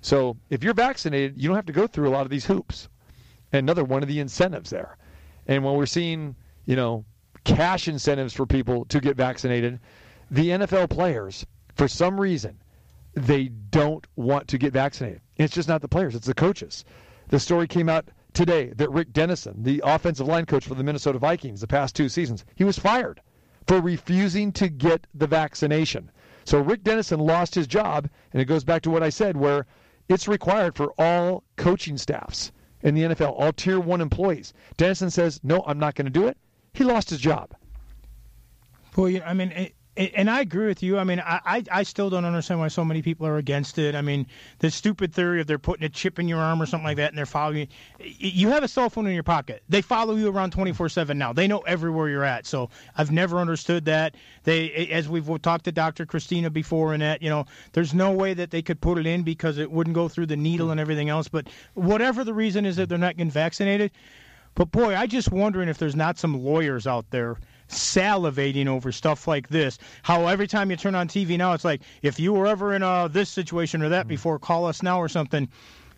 [0.00, 2.88] So if you're vaccinated, you don't have to go through a lot of these hoops
[3.56, 4.96] another one of the incentives there.
[5.46, 7.04] And when we're seeing, you know,
[7.44, 9.78] cash incentives for people to get vaccinated,
[10.30, 12.58] the NFL players, for some reason,
[13.14, 15.20] they don't want to get vaccinated.
[15.36, 16.84] It's just not the players, it's the coaches.
[17.28, 21.18] The story came out today that Rick Dennison, the offensive line coach for the Minnesota
[21.18, 23.20] Vikings the past two seasons, he was fired
[23.66, 26.10] for refusing to get the vaccination.
[26.44, 29.66] So Rick Dennison lost his job, and it goes back to what I said, where
[30.08, 34.52] it's required for all coaching staffs in the NFL, all tier one employees.
[34.76, 36.36] Dennison says, no, I'm not going to do it.
[36.74, 37.54] He lost his job.
[38.96, 40.98] Well, I mean, and I agree with you.
[40.98, 43.94] I mean, I, I still don't understand why so many people are against it.
[43.94, 44.26] I mean,
[44.58, 47.10] the stupid theory of they're putting a chip in your arm or something like that,
[47.10, 48.06] and they're following you.
[48.18, 49.62] You have a cell phone in your pocket.
[49.68, 51.32] They follow you around 24/7 now.
[51.32, 52.46] They know everywhere you're at.
[52.46, 54.14] So I've never understood that.
[54.44, 56.04] They, as we've talked to Dr.
[56.04, 59.22] Christina before, and that you know, there's no way that they could put it in
[59.22, 61.28] because it wouldn't go through the needle and everything else.
[61.28, 63.92] But whatever the reason is that they're not getting vaccinated.
[64.54, 67.36] But boy, I just wondering if there's not some lawyers out there
[67.68, 69.78] salivating over stuff like this.
[70.02, 72.82] How every time you turn on TV now, it's like if you were ever in
[72.82, 75.48] uh, this situation or that before, call us now or something.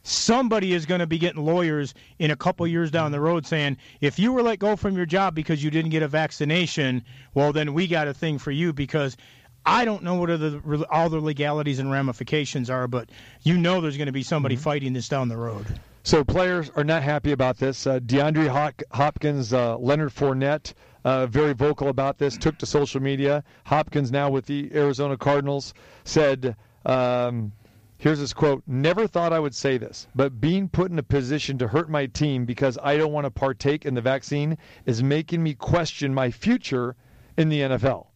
[0.04, 3.76] Somebody is going to be getting lawyers in a couple years down the road saying,
[4.00, 7.04] if you were let go from your job because you didn't get a vaccination,
[7.35, 9.18] well, then we got a thing for you because
[9.66, 13.11] I don't know what are the all the legalities and ramifications are, but
[13.42, 15.66] you know there's going to be somebody fighting this down the road.
[16.02, 17.87] So players are not happy about this.
[17.87, 20.72] Uh, DeAndre Hop- Hopkins, uh, Leonard Fournette,
[21.04, 23.44] uh, very vocal about this, took to social media.
[23.64, 26.56] Hopkins, now with the Arizona Cardinals, said,
[26.87, 27.52] um,
[27.98, 31.58] here's his quote Never thought I would say this, but being put in a position
[31.58, 34.56] to hurt my team because I don't want to partake in the vaccine
[34.87, 36.96] is making me question my future
[37.37, 38.06] in the NFL.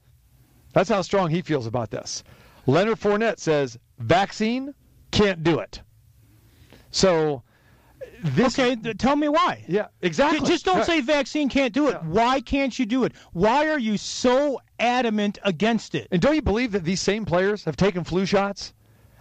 [0.73, 2.25] That's how strong he feels about this.
[2.67, 4.75] Leonard Fournette says, vaccine,
[5.11, 5.83] can't do it.
[6.91, 7.43] So,
[8.23, 8.59] this.
[8.59, 9.65] Okay, tell me why.
[9.69, 10.41] Yeah, exactly.
[10.41, 10.87] Ju- Just don't Right.
[10.87, 12.03] say vaccine can't do it.
[12.05, 13.13] Why can't you do it?
[13.33, 16.09] Why are you so adamant against it?
[16.11, 18.73] And don't you believe that these same players have taken flu shots?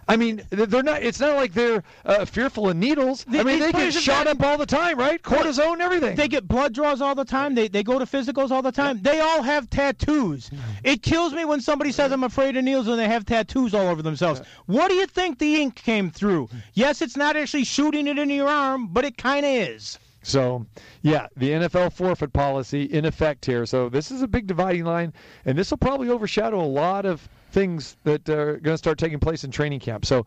[0.08, 1.02] I mean, they're not.
[1.02, 3.24] It's not like they're uh, fearful of needles.
[3.24, 5.22] The- I mean, they get shot up all the time, right?
[5.22, 6.16] Cortisone, everything.
[6.16, 7.54] They get blood draws all the time.
[7.54, 9.00] They they go to physicals all the time.
[9.00, 10.50] They all have tattoos.
[10.82, 13.86] It kills me when somebody says I'm afraid of needles and they have tattoos all
[13.88, 14.42] over themselves.
[14.66, 16.48] What do you think the ink came through?
[16.74, 19.98] Yes, it's not actually shooting it in your arm, but it kind of is.
[20.24, 20.66] So,
[21.02, 23.66] yeah, the NFL forfeit policy in effect here.
[23.66, 25.12] So this is a big dividing line,
[25.44, 29.20] and this will probably overshadow a lot of things that are going to start taking
[29.20, 30.04] place in training camp.
[30.04, 30.26] So,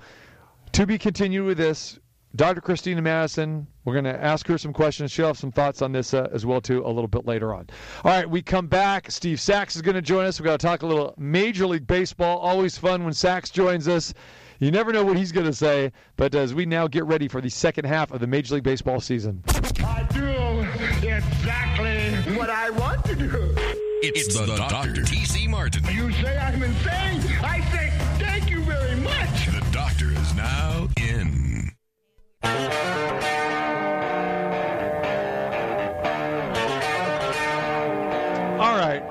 [0.72, 2.00] to be continued with this,
[2.36, 2.60] Dr.
[2.60, 3.66] Christina Madison.
[3.86, 5.12] We're going to ask her some questions.
[5.12, 7.68] She'll have some thoughts on this uh, as well too a little bit later on.
[8.04, 9.10] All right, we come back.
[9.10, 10.40] Steve Sax is going to join us.
[10.40, 12.40] We're going to talk a little Major League Baseball.
[12.40, 14.14] Always fun when Sax joins us.
[14.60, 17.42] You never know what he's going to say, but as we now get ready for
[17.42, 19.44] the second half of the Major League Baseball season.
[19.48, 23.55] I do exactly what I want to do.
[24.14, 25.02] It's, the, Dr.
[25.02, 25.48] T.C.
[25.48, 25.84] Martin.
[25.92, 27.22] You say I'm insane.
[27.42, 27.92] I say
[28.24, 29.48] thank you very much.
[29.48, 31.72] The doctor is now in.
[38.60, 39.02] All right.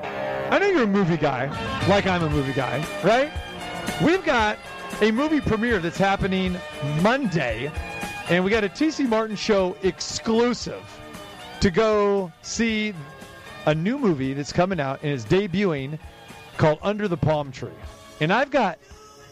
[0.52, 1.46] I know you're a movie guy,
[1.88, 3.32] like I'm a movie guy, right?
[4.00, 4.58] We've got
[5.00, 6.56] a movie premiere that's happening
[7.02, 7.72] Monday,
[8.28, 10.84] and we got a TC Martin show exclusive
[11.58, 12.94] to go see
[13.66, 15.98] a new movie that's coming out and is debuting
[16.56, 17.70] called Under the Palm Tree.
[18.20, 18.78] And I've got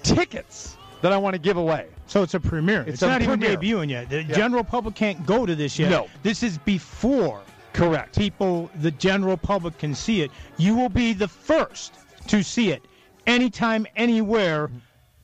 [0.03, 1.87] tickets that I want to give away.
[2.07, 2.83] So it's a premiere.
[2.83, 3.53] It's It's, a not premiere.
[3.53, 4.11] even debuting yet.
[4.11, 5.91] The general public can't go to this yet.
[5.91, 6.09] No.
[6.23, 7.41] This is before
[7.73, 8.19] Correct.
[8.19, 10.31] people, the general public can see it.
[10.59, 11.95] You will be the first
[12.29, 12.85] to see it
[13.27, 14.71] anytime, anywhere.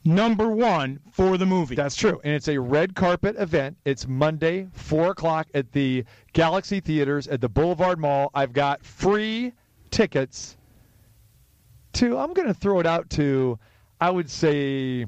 [0.08, 1.74] Number one for the movie.
[1.74, 2.18] That's true.
[2.24, 3.76] And it's a red carpet event.
[3.84, 8.30] It's Monday, 4 o'clock at the Galaxy Theaters at the Boulevard Mall.
[8.34, 9.52] I've got free
[9.90, 10.56] tickets
[11.92, 13.58] to, I'm going to throw it out to,
[14.00, 15.04] I would say,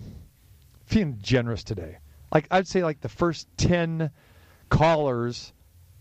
[0.90, 1.96] being generous today.
[2.30, 4.10] Like, I'd say like the first 10
[4.68, 5.54] callers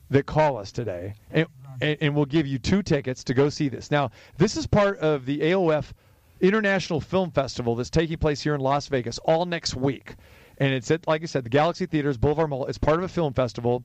[0.09, 1.47] that call us today, and,
[1.79, 3.91] and, and we'll give you two tickets to go see this.
[3.91, 5.93] Now, this is part of the AOF
[6.41, 10.15] International Film Festival that's taking place here in Las Vegas all next week.
[10.57, 12.65] And it's at, like I said, the Galaxy Theaters, Boulevard Mall.
[12.65, 13.83] It's part of a film festival.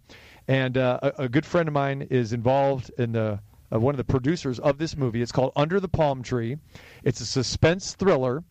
[0.49, 3.41] And uh, a, a good friend of mine is involved in the
[3.73, 5.23] uh, one of the producers of this movie.
[5.23, 6.57] It's called Under the Palm Tree.
[7.03, 8.43] It's a suspense thriller.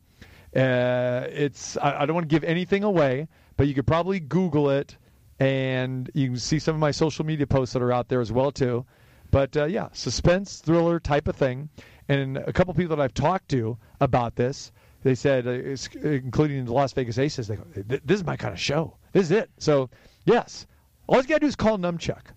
[0.55, 4.69] Uh, it's I, I don't want to give anything away, but you could probably Google
[4.69, 4.97] it,
[5.39, 8.31] and you can see some of my social media posts that are out there as
[8.31, 8.85] well too.
[9.31, 11.69] But uh, yeah, suspense thriller type of thing.
[12.09, 14.71] And a couple people that I've talked to about this,
[15.03, 18.59] they said, uh, including the Las Vegas Aces, they go, "This is my kind of
[18.59, 18.97] show.
[19.11, 19.89] This is it." So
[20.25, 20.65] yes,
[21.07, 22.27] all you got to do is call Numchuck,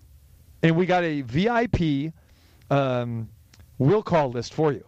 [0.63, 2.13] and we got a VIP
[2.69, 3.29] um,
[3.77, 4.85] will call list for you.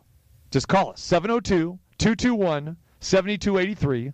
[0.52, 4.14] Just call us 702 221 7283.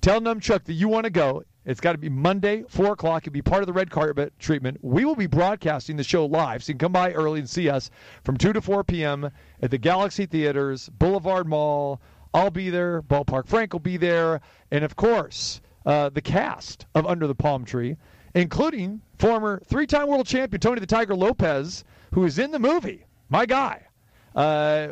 [0.00, 1.42] Tell Numchuck that you want to go.
[1.66, 3.22] It's got to be Monday, 4 o'clock.
[3.22, 4.78] It'll be part of the red carpet treatment.
[4.82, 7.70] We will be broadcasting the show live, so you can come by early and see
[7.70, 7.90] us
[8.22, 9.30] from 2 to 4 p.m.
[9.62, 12.00] at the Galaxy Theaters, Boulevard Mall.
[12.34, 13.00] I'll be there.
[13.00, 14.40] Ballpark Frank will be there.
[14.70, 17.96] And of course, uh, the cast of Under the Palm Tree,
[18.34, 23.06] including former three time world champion Tony the Tiger Lopez, who is in the movie.
[23.30, 23.86] My guy
[24.34, 24.88] uh,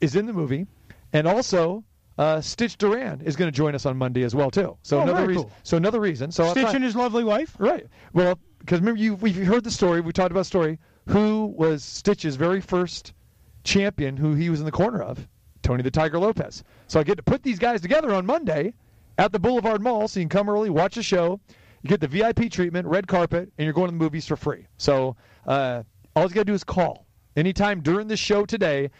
[0.00, 0.66] is in the movie.
[1.12, 1.84] And also,
[2.18, 4.76] uh, Stitch Duran is going to join us on Monday as well too.
[4.82, 5.42] So Oh, another reason.
[5.44, 5.52] cool.
[5.62, 6.30] So another reason.
[6.30, 7.54] So Stitch and his lovely wife.
[7.58, 7.86] Right.
[8.12, 10.00] Well, because remember you we've heard the story.
[10.00, 10.78] We talked about the story.
[11.08, 13.12] Who was Stitch's very first
[13.64, 14.16] champion?
[14.16, 15.26] Who he was in the corner of?
[15.62, 16.62] Tony the Tiger Lopez.
[16.88, 18.74] So I get to put these guys together on Monday
[19.18, 21.40] at the Boulevard Mall, so you can come early, watch the show.
[21.82, 24.66] You get the VIP treatment, red carpet, and you're going to the movies for free.
[24.78, 25.82] So uh,
[26.16, 28.90] all you got to do is call anytime during the show today,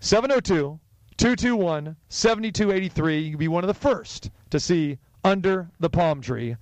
[0.00, 0.78] 702
[1.16, 3.18] 221 7283.
[3.18, 6.56] You can be one of the first to see Under the Palm Tree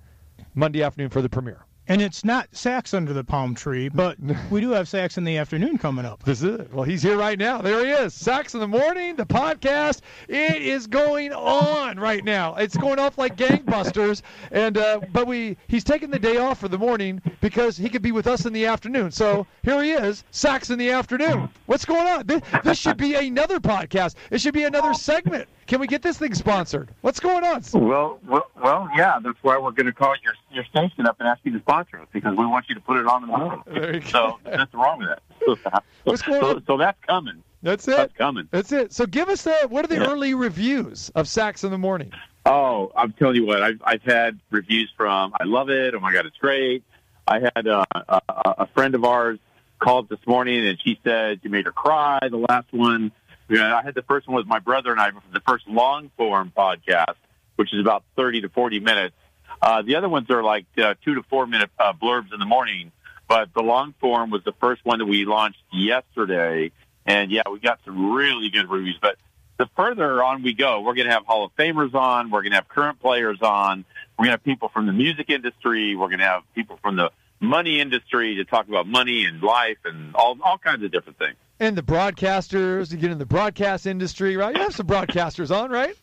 [0.53, 1.64] Monday afternoon for the premiere.
[1.87, 4.17] And it's not Sax under the palm tree, but
[4.49, 6.23] we do have Sax in the afternoon coming up.
[6.23, 6.73] This is it.
[6.73, 7.61] Well, he's here right now.
[7.61, 8.13] There he is.
[8.13, 10.01] Sax in the morning, the podcast.
[10.27, 12.55] It is going on right now.
[12.55, 14.23] It's going off like gangbusters.
[14.51, 18.01] And uh, but we he's taking the day off for the morning because he could
[18.01, 19.11] be with us in the afternoon.
[19.11, 21.49] So here he is, Sax in the afternoon.
[21.67, 22.25] What's going on?
[22.25, 24.15] This, this should be another podcast.
[24.31, 25.47] It should be another segment.
[25.67, 26.89] Can we get this thing sponsored?
[27.01, 27.63] What's going on?
[27.73, 29.17] Well, well, well, yeah.
[29.23, 31.99] That's why we're going to call your your station up and ask you to sponsor
[31.99, 33.61] us because we want you to put it on the movie.
[33.65, 34.01] There.
[34.03, 35.21] So nothing wrong with that.
[35.43, 35.55] So,
[36.03, 36.65] What's going so, on?
[36.67, 37.43] so that's coming.
[37.63, 37.97] That's it.
[37.97, 38.47] That's coming.
[38.51, 38.93] That's it.
[38.93, 40.11] So give us the what are the Yeah.
[40.11, 42.11] early reviews of Sax in the morning?
[42.45, 43.63] Oh, I'm telling you what.
[43.63, 45.95] I've I've had reviews from I love it.
[45.95, 46.83] Oh my god, it's great.
[47.27, 49.39] I had uh, a, a friend of ours
[49.79, 52.19] called this morning and she said you made her cry.
[52.29, 53.11] The last one.
[53.49, 56.09] Yeah, I had the first one with my brother and I for the first long
[56.17, 57.15] form podcast,
[57.55, 59.15] which is about 30 to 40 minutes.
[59.61, 62.45] Uh, the other ones are like uh, two to four minute uh, blurbs in the
[62.45, 62.91] morning.
[63.27, 66.71] But the long form was the first one that we launched yesterday.
[67.05, 68.97] And yeah, we got some really good reviews.
[69.01, 69.17] But
[69.57, 72.29] the further on we go, we're going to have Hall of Famers on.
[72.29, 73.85] We're going to have current players on.
[74.17, 75.95] We're going to have people from the music industry.
[75.95, 79.77] We're going to have people from the money industry to talk about money and life
[79.85, 81.35] and all, all kinds of different things.
[81.59, 82.91] And the broadcasters.
[82.91, 84.55] You get in the broadcast industry, right?
[84.55, 85.95] You have some broadcasters on, right?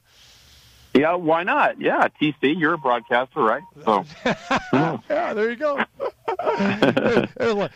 [0.95, 1.81] Yeah, why not?
[1.81, 3.63] Yeah, TC, you're a broadcaster, right?
[3.83, 4.05] So,
[4.75, 5.83] yeah, there you go.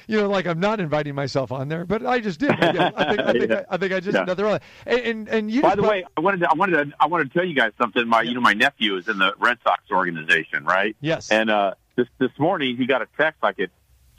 [0.07, 2.51] you know, like I'm not inviting myself on there, but I just did.
[2.59, 4.23] Yeah, I think I think, I, I, think I just Yeah.
[4.23, 4.61] another one.
[4.87, 5.63] And and, and you.
[5.63, 7.55] by the put- way, I wanted to, I wanted to, I wanted to tell you
[7.55, 8.07] guys something.
[8.07, 10.95] My, you know, my nephew is in the Red Sox organization, right?
[11.01, 13.71] yes, And uh, this this morning he got a text like at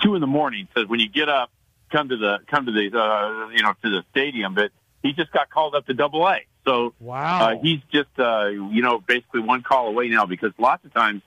[0.01, 1.51] two in the morning says when you get up,
[1.91, 4.53] come to the come to the uh, you know to the stadium.
[4.55, 4.71] But
[5.03, 7.49] he just got called up to Double A, so wow.
[7.51, 11.21] uh, he's just uh, you know basically one call away now because lots of times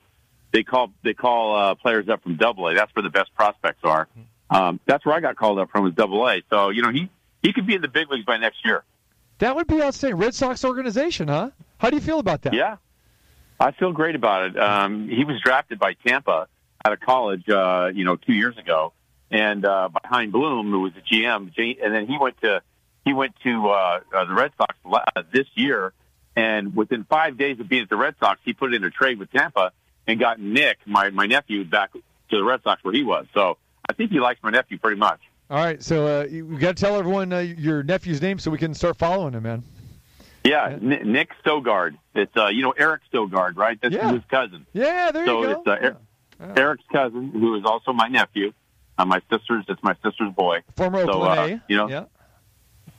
[0.53, 2.75] they call they call uh, players up from Double A.
[2.75, 4.09] That's where the best prospects are.
[4.51, 6.43] Um, that's where I got called up from was Double A.
[6.51, 7.11] So you know he
[7.43, 8.85] he could be in the big leagues by next year.
[9.39, 10.19] that would be outstanding.
[10.19, 11.51] Red Sox organization, huh?
[11.79, 12.53] How do you feel about that?
[12.53, 12.77] Yeah,
[13.59, 14.59] I feel great about it.
[14.59, 16.49] Um, he was drafted by Tampa
[16.85, 18.93] out of college, uh, you know, two years ago,
[19.31, 21.51] and uh, Chaim Bloom, who was the GM,
[21.83, 22.63] and then he went to
[23.05, 25.93] he went to uh, uh, the Red Sox uh, this year,
[26.37, 29.19] and within five days of being at the Red Sox, he put in a trade
[29.19, 29.73] with Tampa
[30.07, 32.01] and got Nick, my my nephew, back to
[32.31, 33.27] the Red Sox where he was.
[33.35, 33.57] So
[33.89, 35.21] I think he likes my nephew pretty much.
[35.51, 38.59] All right, so uh, you got to tell everyone uh, your nephew's name so we
[38.59, 39.65] can start following him, man.
[40.45, 41.97] Yeah, N- Nick Sogard.
[42.15, 43.79] It's uh, you know Eric Sogard, right?
[43.81, 44.13] That's Yeah.
[44.13, 44.65] his cousin.
[44.73, 45.63] Yeah, there So you go.
[45.65, 48.53] So it's, uh, Eric- Eric's cousin, who is also my nephew.
[49.01, 50.63] Uh, my sister's, it's my sister's boy.
[50.77, 52.05] Former so, Oakland uh, you know, yeah.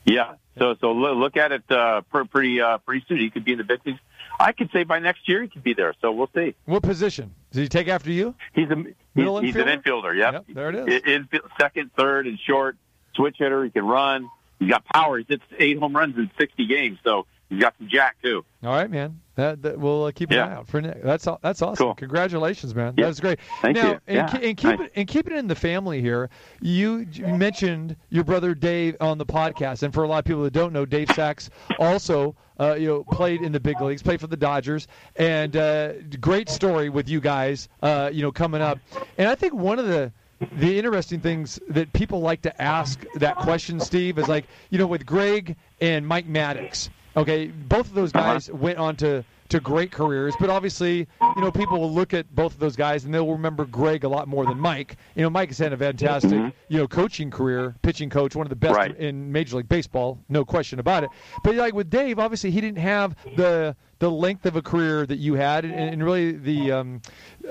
[0.04, 0.34] Yeah.
[0.58, 3.20] So so look at it uh, pretty uh, pretty soon.
[3.20, 4.00] He could be in the big leagues.
[4.40, 5.94] I could say by next year he could be there.
[6.02, 6.56] So we'll see.
[6.66, 7.36] What position?
[7.52, 8.34] Does he take after you?
[8.54, 10.18] He's a he's, Middle he's an infielder.
[10.18, 10.34] Yep.
[10.34, 11.04] Yep, there it is.
[11.04, 12.78] In, in, second, third, and short.
[13.14, 13.64] Switch hitter.
[13.64, 14.30] He can run.
[14.60, 15.20] He's got power.
[15.20, 16.98] He's hit eight home runs in 60 games.
[17.04, 18.44] So he's got some jack too.
[18.64, 19.20] All right, man.
[19.36, 20.48] That, that we'll uh, keep an Yeah.
[20.48, 21.02] eye out for Nick.
[21.04, 21.40] That's all.
[21.42, 21.86] That's awesome.
[21.86, 21.96] Cool.
[21.96, 22.94] Congratulations, man.
[22.98, 23.06] Yeah.
[23.06, 23.40] That's great.
[23.62, 24.00] Thank now, you.
[24.08, 24.38] And, Yeah.
[24.38, 24.80] and keep Nice.
[24.88, 26.30] it and keep it in the family here.
[26.62, 30.44] You, you mentioned your brother Dave on the podcast, and for a lot of people
[30.44, 31.50] that don't know, Dave Sax
[31.80, 32.36] also.
[32.60, 36.48] Uh, you know, played in the big leagues, played for the Dodgers, and uh, great
[36.48, 37.68] story with you guys.
[37.82, 38.78] Uh, you know, coming up,
[39.18, 40.12] and I think one of the
[40.52, 44.86] the interesting things that people like to ask that question, Steve, is like, you know,
[44.86, 46.90] with Greg and Mike Maddux.
[47.16, 48.34] Okay, both of those uh-huh.
[48.34, 52.34] guys went on to, to great careers, but obviously, you know, people will look at
[52.34, 54.96] both of those guys and they'll remember Greg a lot more than Mike.
[55.16, 56.50] You know, Mike has had a fantastic, mm-hmm.
[56.70, 58.96] you know, coaching career, pitching coach, one of the best Right.
[58.98, 61.10] in Major League Baseball, no question about it.
[61.44, 65.18] But like with Dave, obviously he didn't have the the length of a career that
[65.20, 67.02] you had, and, and really the um,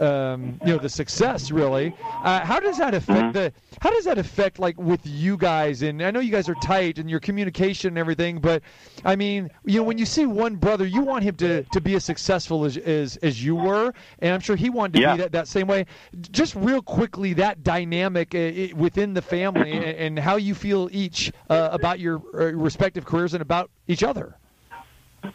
[0.01, 1.53] um, you know the success.
[1.53, 3.53] Really, uh, how does that affect the?
[3.81, 5.83] How does that affect like with you guys?
[5.83, 8.63] And I know you guys are tight and your communication and everything, but
[9.05, 11.95] I mean, you know, when you see one brother, you want him to to be
[11.95, 15.13] as successful as as, as you were, and I'm sure he wanted to Yeah.
[15.13, 15.87] be that, that same way.
[16.33, 21.33] Just real quickly, that dynamic uh, within the family and, and how you feel each
[21.49, 24.40] uh, about your uh, respective careers and about each other.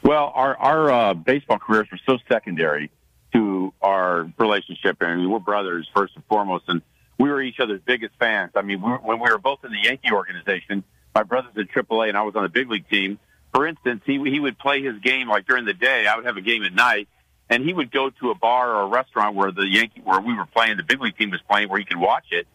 [0.04, 2.92] Well, our our uh, baseball careers were so secondary
[3.34, 6.82] to our relationship, I and mean, we're brothers first and foremost, and
[7.20, 8.52] we were each other's biggest fans.
[8.56, 10.84] I mean, we, were- when we were both in the Yankee organization,
[11.14, 13.20] my brother's in AAA, and I was on a big league team.
[13.54, 16.08] For instance, he he would play his game like during the day.
[16.08, 17.08] I would have a game at night,
[17.50, 20.34] and he would go to a bar or a restaurant where the Yankee where we
[20.34, 22.48] were playing, the big league team was playing, where he could watch it.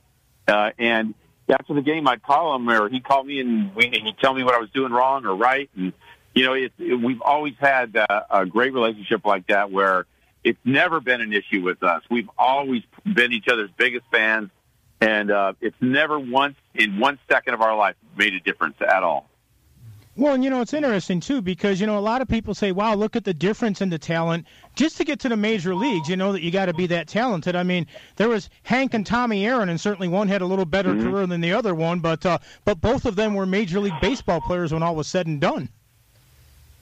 [0.49, 1.15] Uh, and
[1.49, 4.45] after the game, I'd call him, or he'd call me, and we, he'd tell me
[4.45, 5.69] what I was doing wrong or right.
[5.77, 5.93] And
[6.35, 10.07] you know, it, it, we've always had uh, a great relationship like that, where
[10.45, 12.03] it's never been an issue with us.
[12.11, 14.51] We've always been each other's biggest fans,
[15.01, 19.03] and uh, it's never once in one second of our life made a difference at
[19.03, 19.29] all.
[20.17, 22.73] Well, and you know, it's interesting too because you know a lot of people say,
[22.73, 26.09] "Wow, look at the difference in the talent." Just to get to the major leagues,
[26.09, 27.57] you know that you got to be that talented.
[27.57, 30.95] I mean, there was Hank and Tommy Aaron, and certainly one had a little better
[30.95, 34.41] career than the other one, but uh, but both of them were major league baseball
[34.41, 35.69] players when all was said and done.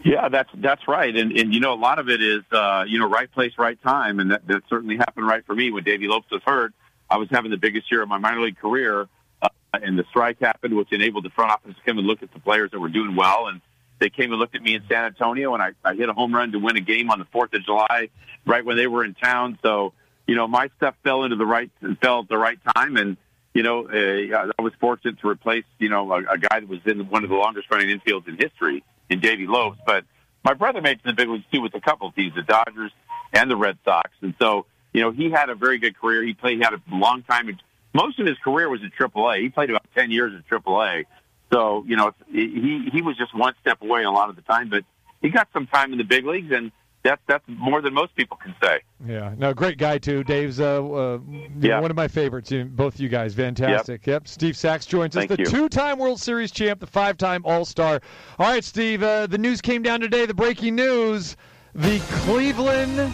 [0.05, 3.01] Yeah, that's that's right, and and you know a lot of it is uh, you
[3.01, 6.07] know right place, right time, and that, that certainly happened right for me when Davey
[6.07, 6.73] Lopes was hurt.
[7.11, 9.09] I was having the biggest year of my minor league career,
[9.43, 12.33] uh, and the strike happened, which enabled the front office to come and look at
[12.33, 13.61] the players that were doing well, and
[13.99, 16.33] they came and looked at me in San Antonio, and I, I hit a home
[16.33, 18.11] run to win a game on the Fourth of July,
[18.47, 19.59] right when they were in town.
[19.63, 19.95] So
[20.29, 23.17] you know my stuff fell into the right fell at the right time, and
[23.53, 26.81] you know uh, I was fortunate to replace you know a, a guy that was
[26.85, 30.05] in one of the longest running infields in history in Davey Lopes, but
[30.45, 32.93] my brother made it to the big leagues too with a couple teams, the Dodgers
[33.33, 34.11] and the Red Sox.
[34.23, 36.23] And so, you know, he had a very good career.
[36.23, 37.49] He played, he had a long time.
[37.49, 37.61] in-
[37.93, 39.43] Most of his career was in AAA.
[39.43, 41.05] He played about 10 years in AAA.
[41.53, 44.69] So, you know, he, he was just one step away a lot of the time,
[44.69, 44.85] but
[45.23, 46.71] he got some time in the big leagues and
[47.05, 48.81] that's, that's more than most people can say.
[49.07, 50.25] Yeah, no, great guy too.
[50.25, 51.19] Dave's uh, uh,
[51.61, 51.81] Yeah.
[51.81, 52.53] one of my favorites.
[52.71, 54.07] Both you guys, fantastic.
[54.07, 54.27] Yep.
[54.29, 55.47] Steve Sax joins us, Thank the you.
[55.47, 58.01] two-time World Series champ, the five-time All-Star.
[58.39, 59.03] All right, Steve.
[59.03, 60.27] Uh, the news came down today.
[60.27, 61.37] The breaking news:
[61.75, 63.13] the Cleveland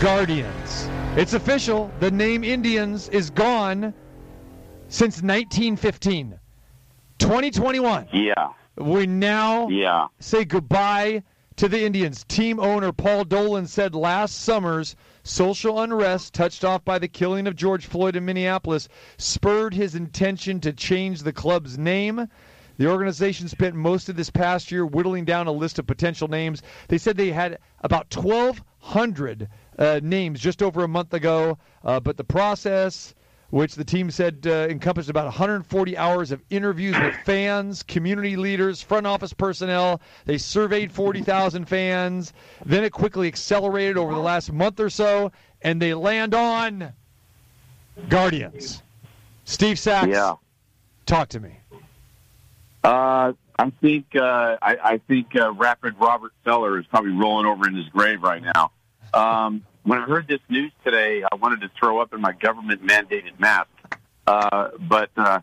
[0.00, 0.88] Guardians.
[1.16, 1.90] It's official.
[2.00, 3.92] The name Indians is gone
[4.88, 6.38] since 1915.
[7.18, 8.08] 2021.
[8.12, 8.48] Yeah.
[8.76, 10.06] We now Yeah.
[10.20, 11.22] say goodbye
[11.60, 12.24] to the Indians.
[12.24, 17.54] Team owner Paul Dolan said last summer's social unrest, touched off by the killing of
[17.54, 18.88] George Floyd in Minneapolis,
[19.18, 22.26] spurred his intention to change the club's name.
[22.78, 26.62] The organization spent most of this past year whittling down a list of potential names.
[26.88, 29.46] They said they had about 1,200
[29.78, 33.14] uh, names just over a month ago, uh, but the process
[33.50, 38.80] which the team said uh, encompassed about 140 hours of interviews with fans, community leaders,
[38.82, 40.00] front office personnel.
[40.24, 42.32] They surveyed 40,000 fans.
[42.64, 45.32] Then it quickly accelerated over the last month or so,
[45.62, 46.92] and they land on
[48.08, 48.82] Guardians.
[49.44, 50.34] Steve Sax, Yeah.
[51.06, 51.56] talk to me.
[52.82, 57.68] Uh, I think uh, I, I think uh, Rapid Robert Feller is probably rolling over
[57.68, 58.70] in his grave right now.
[59.12, 62.84] Um, when I heard this news today, I wanted to throw up in my government
[62.86, 63.68] mandated mask.
[64.26, 65.40] Uh, but uh,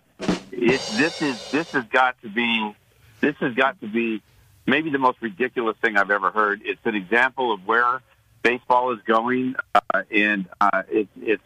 [0.51, 2.73] it, this is this has got to be
[3.19, 4.21] this has got to be
[4.65, 6.61] maybe the most ridiculous thing I've ever heard.
[6.63, 8.01] It's an example of where
[8.43, 11.43] baseball is going, uh, and uh, it's it's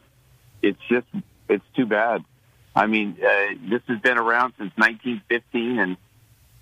[0.61, 1.07] it's just
[1.49, 2.23] it's too bad.
[2.75, 5.97] I mean, uh, this has been around since 1915, and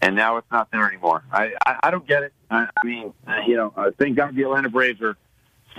[0.02, 1.24] and now it's not there anymore.
[1.32, 2.34] I I, I don't get it.
[2.50, 3.14] I, I mean,
[3.48, 5.18] you know, uh, thank God the Atlanta Braves are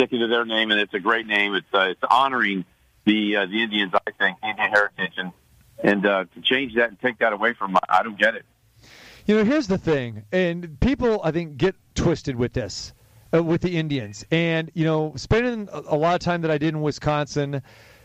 [0.00, 1.54] sticking to their name, and it's a great name.
[1.54, 2.64] It's uh, it's honoring
[3.04, 5.32] the uh, the Indians, I think, Indian heritage, and
[5.82, 8.44] and uh, to change that and take that away from, I don't get it.
[9.26, 12.92] You know, here's the thing, and people I think get twisted with this,
[13.34, 16.68] uh, with the Indians, and you know, spending a lot of time that I did
[16.68, 17.62] in Wisconsin,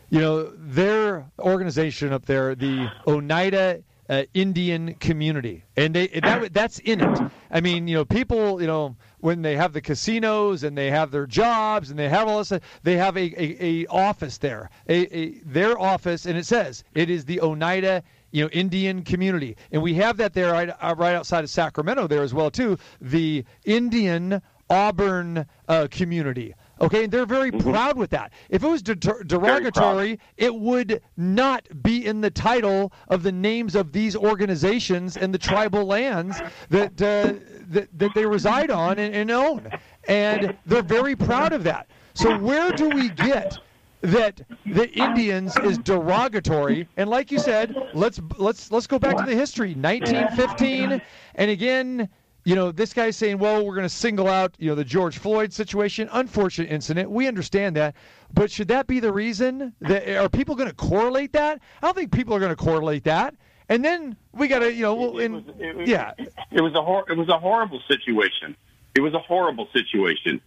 [0.09, 6.79] you know, their organization up there, the Oneida uh, Indian community, and they that, that's
[6.79, 7.19] in it.
[7.51, 11.11] I mean, you know, people, you know, when they have the casinos and they have
[11.11, 12.53] their jobs and they have all this,
[12.83, 17.09] they have a, a, a office there, a, a their office, and it says it
[17.09, 21.15] is the Oneida you know Indian community, and we have that there right, uh, right
[21.15, 22.77] outside of Sacramento there as well too.
[22.99, 26.53] The Indian Auburn uh, community.
[26.81, 28.33] Okay, and they're very proud with that.
[28.49, 33.75] If it was de- derogatory, it would not be in the title of the names
[33.75, 37.33] of these organizations and the tribal lands that uh,
[37.69, 39.69] that, that they reside on and, and own.
[40.07, 41.87] And they're very proud of that.
[42.13, 43.57] So where do we get
[44.01, 46.87] that the Indians is derogatory.
[46.97, 49.73] And like you said, let's let's let's go back to the history.
[49.73, 51.01] 1915,
[51.35, 52.09] and again,
[52.45, 55.17] you know, this guy's saying, well, we're going to single out, you know, the George
[55.17, 57.09] Floyd situation, unfortunate incident.
[57.09, 57.95] We understand that,
[58.33, 59.73] but should that be the reason?
[59.81, 61.59] That are people going to correlate that?
[61.81, 63.35] I don't think people are going to correlate that.
[63.67, 66.11] And then we got to, you know, well, It and, was, it, was- yeah,
[66.51, 68.55] it was a hor- it was a horrible situation.
[68.95, 70.39] It was a horrible situation.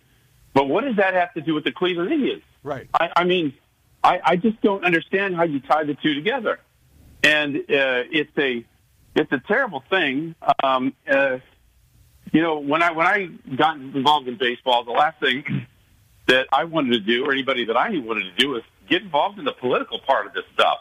[0.55, 2.43] But what does that have to do with the Cleveland Indians?
[2.63, 2.89] right.
[2.95, 3.55] I, I mean,
[4.05, 6.61] I, I just don't understand how you tie the two together.
[7.25, 8.65] And uh, it's a
[9.17, 10.37] it's a terrible thing.
[10.63, 11.39] Um, uh,
[12.33, 13.27] you know, when I when I
[13.57, 15.67] got involved in baseball, the last thing
[16.27, 19.39] that I wanted to do, or anybody that I wanted to do, was get involved
[19.39, 20.79] in the political part of this stuff.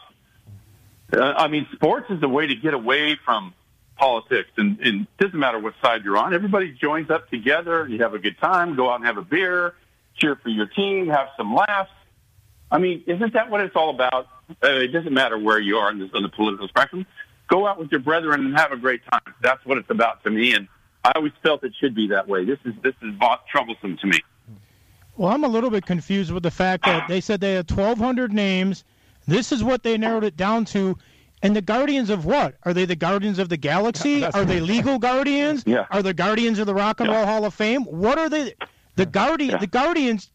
[1.12, 3.54] Uh, I mean, sports is a way to get away from
[3.96, 6.34] politics, and, and it doesn't matter what side you're on.
[6.34, 7.88] Everybody joins up together.
[7.88, 8.76] You have a good time.
[8.76, 9.74] Go out and have a beer,
[10.16, 11.90] cheer for your team, have some laughs.
[12.70, 14.28] I mean, isn't that what it's all about?
[14.62, 17.06] Uh, it doesn't matter where you are in this, on the political spectrum.
[17.48, 19.34] Go out with your brethren and have a great time.
[19.42, 20.68] That's what it's about to me, and
[21.08, 22.44] I always felt it should be that way.
[22.44, 24.18] This is this is bo- troublesome to me.
[25.16, 28.32] Well, I'm a little bit confused with the fact that they said they had 1,200
[28.32, 28.84] names.
[29.26, 30.96] This is what they narrowed it down to.
[31.42, 32.56] And the guardians of what?
[32.64, 34.24] Are they the guardians of the galaxy?
[34.24, 35.64] Are they legal guardians?
[35.66, 35.86] Yeah.
[35.90, 37.16] Are the guardians of the Rock and Yeah.
[37.16, 37.82] Roll Hall of Fame?
[37.84, 38.54] What are they?
[38.96, 40.30] The guardian, the guardians.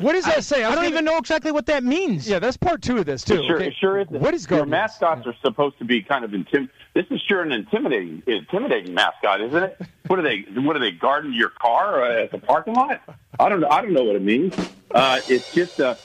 [0.00, 0.64] What does that say?
[0.64, 2.28] I, was don't gonna- even know exactly what that means.
[2.28, 3.34] Yeah, that's part two of this too.
[3.34, 3.66] It sure, okay?
[3.68, 4.08] it sure is.
[4.08, 4.70] What is Your Guardians?
[4.70, 6.68] mascots are supposed to be kind of intim.
[6.94, 9.80] This is sure an intimidating, intimidating mascot, isn't it?
[10.08, 10.44] What are they?
[10.60, 13.00] What are they guarding your car uh, at the parking lot?
[13.38, 13.68] I don't know.
[13.68, 14.54] I don't know what it means.
[14.90, 15.96] Uh, it's just a.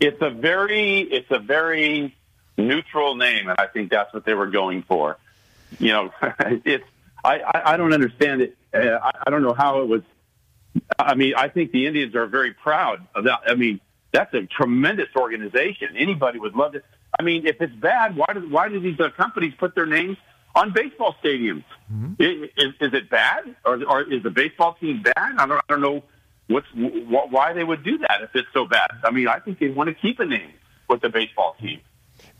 [0.00, 1.00] It's a very.
[1.00, 2.14] It's a very
[2.56, 5.18] neutral name, and I think that's what they were going for.
[5.78, 6.10] You know,
[6.64, 6.84] it's.
[7.24, 8.56] I, I, I don't understand it.
[8.72, 10.02] Uh, I, I don't know how it was
[10.98, 13.40] I mean, I think the Indians are very proud of that.
[13.46, 13.80] I mean,
[14.12, 15.96] that's a tremendous organization.
[15.96, 16.84] Anybody would love it.
[17.18, 20.16] I mean, if it's bad, why do why do these uh, companies put their names
[20.54, 21.64] on baseball stadiums?
[22.20, 25.14] I- Is, is it bad, or, or is the baseball team bad?
[25.16, 26.02] I don't, I don't know
[26.48, 28.88] what's wh- why they would do that if it's so bad.
[29.04, 30.52] I mean, I think they want to keep a name
[30.88, 31.80] with the baseball team.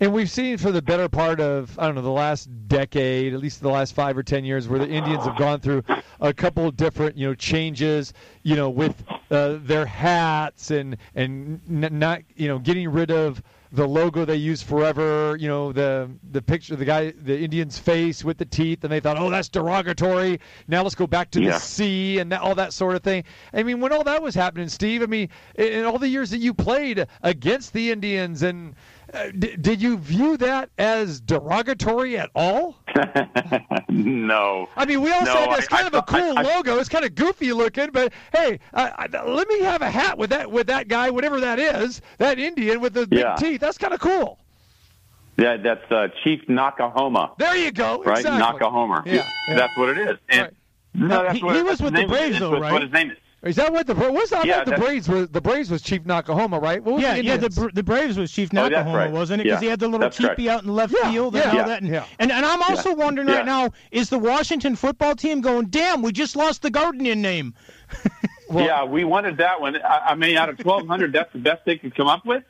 [0.01, 3.40] And we've seen for the better part of I don't know the last decade, at
[3.40, 5.84] least the last five or ten years, where the Indians have gone through
[6.20, 11.61] a couple of different you know changes, you know, with uh, their hats and and
[11.70, 13.40] n- not you know getting rid of
[13.70, 17.78] the logo they used forever, you know, the the picture of the guy, the Indian's
[17.78, 20.38] face with the teeth, and they thought, oh, that's derogatory.
[20.68, 21.53] Now let's go back to Yeah.
[21.53, 23.24] the C and that, all that sort of thing.
[23.53, 26.38] I mean, when all that was happening, Steve, I mean, in, all the years that
[26.38, 28.74] you played against the Indians, and
[29.38, 32.76] d- did you view that as derogatory at all?
[33.88, 34.68] no.
[34.76, 36.78] I mean, we all No, said that's I- kind I of a cool I- logo.
[36.78, 40.50] It's kind of goofy looking, but hey, I, let me have a hat with that
[40.50, 43.60] with that guy, whatever that is, that Indian with the big teeth.
[43.60, 44.38] That's kind of cool.
[45.36, 47.32] Yeah, that's uh, Chief Noc-A-Homa.
[47.38, 48.02] There you go.
[48.04, 48.18] right?
[48.18, 48.40] Exactly.
[48.60, 49.02] Noc-A-Homa.
[49.04, 49.54] Yeah, yeah.
[49.56, 50.18] That's what it is.
[50.28, 50.52] And Right.
[50.94, 52.06] no, that's he- what, he was with the.
[52.06, 52.72] Braves, though, right?
[52.72, 53.16] What his name is.
[53.45, 54.47] Is that what the what's that?
[54.47, 56.82] Yeah, the Braves was the Braves was Chief Noc-A-Homa, right?
[56.82, 57.36] What was Yeah, the yeah.
[57.36, 59.11] The the Braves was Chief Oh, right.
[59.11, 59.45] wasn't it?
[59.45, 60.36] Because Yeah, he had the little that's right.
[60.36, 61.82] teepee out in left Yeah, field and yeah, all yeah, that.
[61.82, 62.07] And, yeah.
[62.18, 63.36] and and I'm also wondering Yeah.
[63.38, 65.66] right now: is the Washington football team going?
[65.66, 67.55] Damn, we just lost the Guardian name.
[68.49, 69.76] well, yeah, we wanted that one.
[69.76, 72.45] I, I mean, out of twelve hundred, that's the best they could come up with.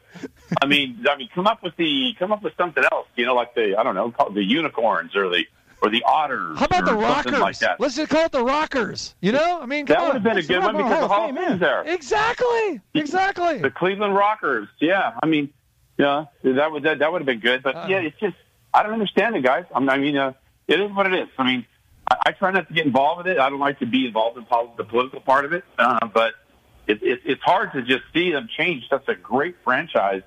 [0.62, 3.08] I mean, I mean, come up with the come up with something else.
[3.16, 5.44] You know, like the I don't know, call the unicorns or the
[5.84, 6.58] or the otters.
[6.58, 7.38] How about the Rockers?
[7.38, 7.56] Like.
[7.78, 9.14] Let's just call it the Rockers.
[9.20, 10.06] You know, I mean, that on.
[10.06, 11.82] would have been a good one because the Hall of Fame, Fame's there.
[11.82, 13.58] Exactly, exactly.
[13.58, 14.68] The Cleveland Rockers.
[14.80, 15.52] Yeah, I mean,
[15.98, 17.62] yeah, that would that, that would have been good.
[17.62, 17.86] But Uh.
[17.88, 18.36] yeah, it's just
[18.72, 19.66] I don't understand it, guys.
[19.74, 20.32] I mean, I mean uh,
[20.66, 21.28] it is what it is.
[21.38, 21.66] I mean,
[22.10, 23.38] I, I try not to get involved with it.
[23.38, 26.32] I don't like to be involved in pol- the political part of it, uh, but
[26.86, 30.22] it, it, it's hard to just see them change such a great franchise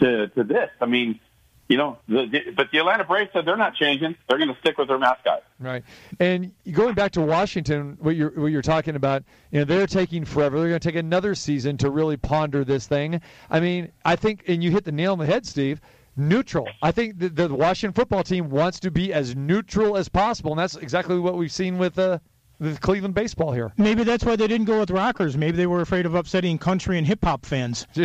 [0.00, 0.70] to to this.
[0.80, 1.20] I mean,
[1.68, 4.14] you know, the, the, but the Atlanta Braves said they're not changing.
[4.28, 5.42] They're going to stick with their mascot.
[5.58, 5.82] Right.
[6.20, 10.24] And going back to Washington, what you're what you're talking about, you know, they're taking
[10.24, 10.58] forever.
[10.58, 13.20] They're going to take another season to really ponder this thing.
[13.50, 15.80] I mean, I think, and you hit the nail on the head, Steve.
[16.18, 16.66] Neutral.
[16.80, 20.58] I think the, the Washington football team wants to be as neutral as possible, and
[20.58, 22.20] that's exactly what we've seen with uh,
[22.58, 23.72] the Cleveland baseball here.
[23.76, 25.36] Maybe that's why they didn't go with rockers.
[25.36, 27.86] Maybe they were afraid of upsetting country and hip hop fans.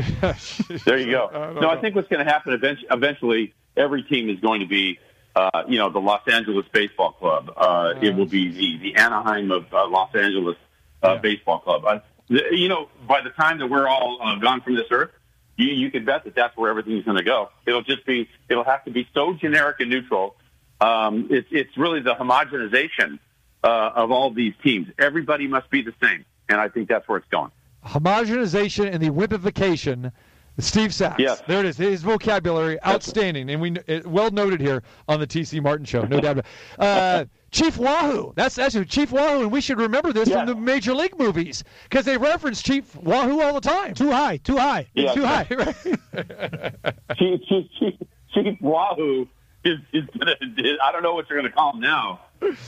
[0.85, 1.57] There you go.
[1.59, 4.99] no, I think what's going to happen eventually, eventually, every team is going to be,
[5.35, 7.51] uh, you know, the Los Angeles Baseball Club.
[7.55, 10.57] Uh, it will be the, the Anaheim of uh, Los Angeles
[11.03, 11.85] uh, Baseball Club.
[11.85, 11.99] Uh,
[12.29, 15.11] the, you know, by the time that we're all uh, gone from this earth,
[15.57, 17.49] you, you can bet that that's where everything's going to go.
[17.65, 20.35] It'll just be, it'll have to be so generic and neutral.
[20.79, 23.19] Um, it's, it's really the homogenization
[23.63, 24.87] uh, of all these teams.
[24.99, 27.51] Everybody must be the same, and I think that's where it's going.
[27.85, 30.11] Homogenization and the wimpification.
[30.59, 31.15] Steve Sax.
[31.17, 31.41] Yes.
[31.47, 31.77] There it is.
[31.77, 36.19] His vocabulary, outstanding, and we it, well noted here on the TC Martin Show, no
[36.19, 36.45] doubt.
[36.77, 38.33] Uh, Chief Wahoo.
[38.35, 41.63] That's that's who Chief Wahoo, and we should remember this from the Major League movies
[41.83, 43.93] because they reference Chief Wahoo all the time.
[43.93, 45.13] Too high, too high, Yeah.
[45.13, 45.43] too high.
[47.17, 47.93] Chief, Chief, Chief,
[48.33, 49.27] Chief Wahoo
[49.65, 50.35] is, is gonna.
[50.57, 52.21] Is, I don't know what you're going to call him now.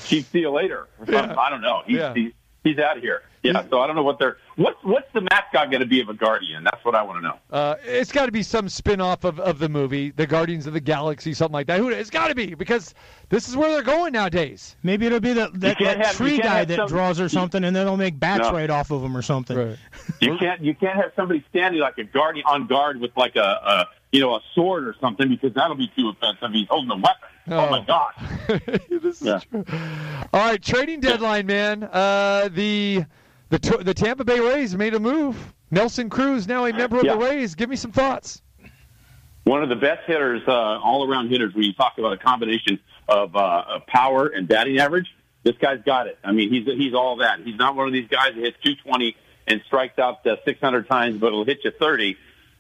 [0.06, 0.88] Chief, see you later.
[1.00, 1.38] Or something.
[1.38, 1.82] I don't know.
[1.88, 2.14] He's, Yeah.
[2.14, 2.32] he's,
[2.64, 3.24] he's out of here.
[3.42, 3.66] Yeah.
[3.70, 4.38] So I don't know what they're.
[4.56, 6.64] What's what's the mascot going to be of a guardian?
[6.64, 7.38] That's what I want to know.
[7.52, 10.80] Uh, it's got to be some spin-off of, of the movie, The Guardians of the
[10.80, 11.80] Galaxy, something like that.
[11.80, 12.94] Who it's got to be because
[13.28, 14.78] this is where they're going nowadays.
[14.84, 17.76] Maybe it'll be that, that, that have- tree guy that some- draws or something, and
[17.76, 18.54] then they'll make bats No.
[18.54, 19.76] right off of him or something.
[20.22, 23.42] You can't you can't have somebody standing like a guardian on guard with like a,
[23.42, 26.52] a you know a sword or something because that'll be too offensive.
[26.54, 27.30] He's holding a weapon.
[27.50, 28.14] Oh, my god.
[28.90, 29.40] this is Yeah.
[29.40, 29.66] true.
[30.34, 31.84] All right, trading deadline, man.
[31.84, 33.04] Uh, the
[33.50, 35.54] the the Tampa Bay Rays made a move.
[35.72, 37.14] Nelson Cruz now a member of Yeah.
[37.16, 37.56] the Rays.
[37.56, 38.42] Give me some thoughts.
[39.46, 41.54] One of the best hitters, uh, all around hitters.
[41.54, 45.08] When you talk about a combination of, uh, of power and batting average,
[45.44, 46.18] this guy's got it.
[46.24, 47.40] I mean, he's he's all that.
[47.44, 51.18] He's not one of these guys that hits 220 and strikes out uh, 600 times,
[51.20, 52.16] but it'll hit you 30.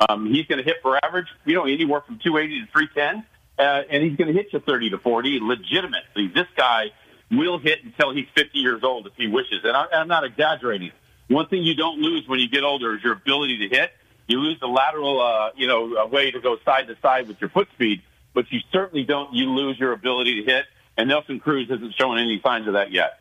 [0.09, 3.25] Um, he's going to hit for average, you know, anywhere from 280 to 310,
[3.59, 6.27] uh, and he's going to hit you 30 to 40 legitimately.
[6.33, 6.91] This guy
[7.31, 10.91] will hit until he's 50 years old if he wishes, and I, I'm not exaggerating.
[11.27, 13.91] One thing you don't lose when you get older is your ability to hit.
[14.27, 17.39] You lose the lateral, uh, you know, uh, way to go side to side with
[17.41, 18.01] your foot speed,
[18.33, 19.33] but you certainly don't.
[19.33, 20.65] You lose your ability to hit,
[20.97, 23.19] and Nelson Cruz isn't showing any signs of that yet.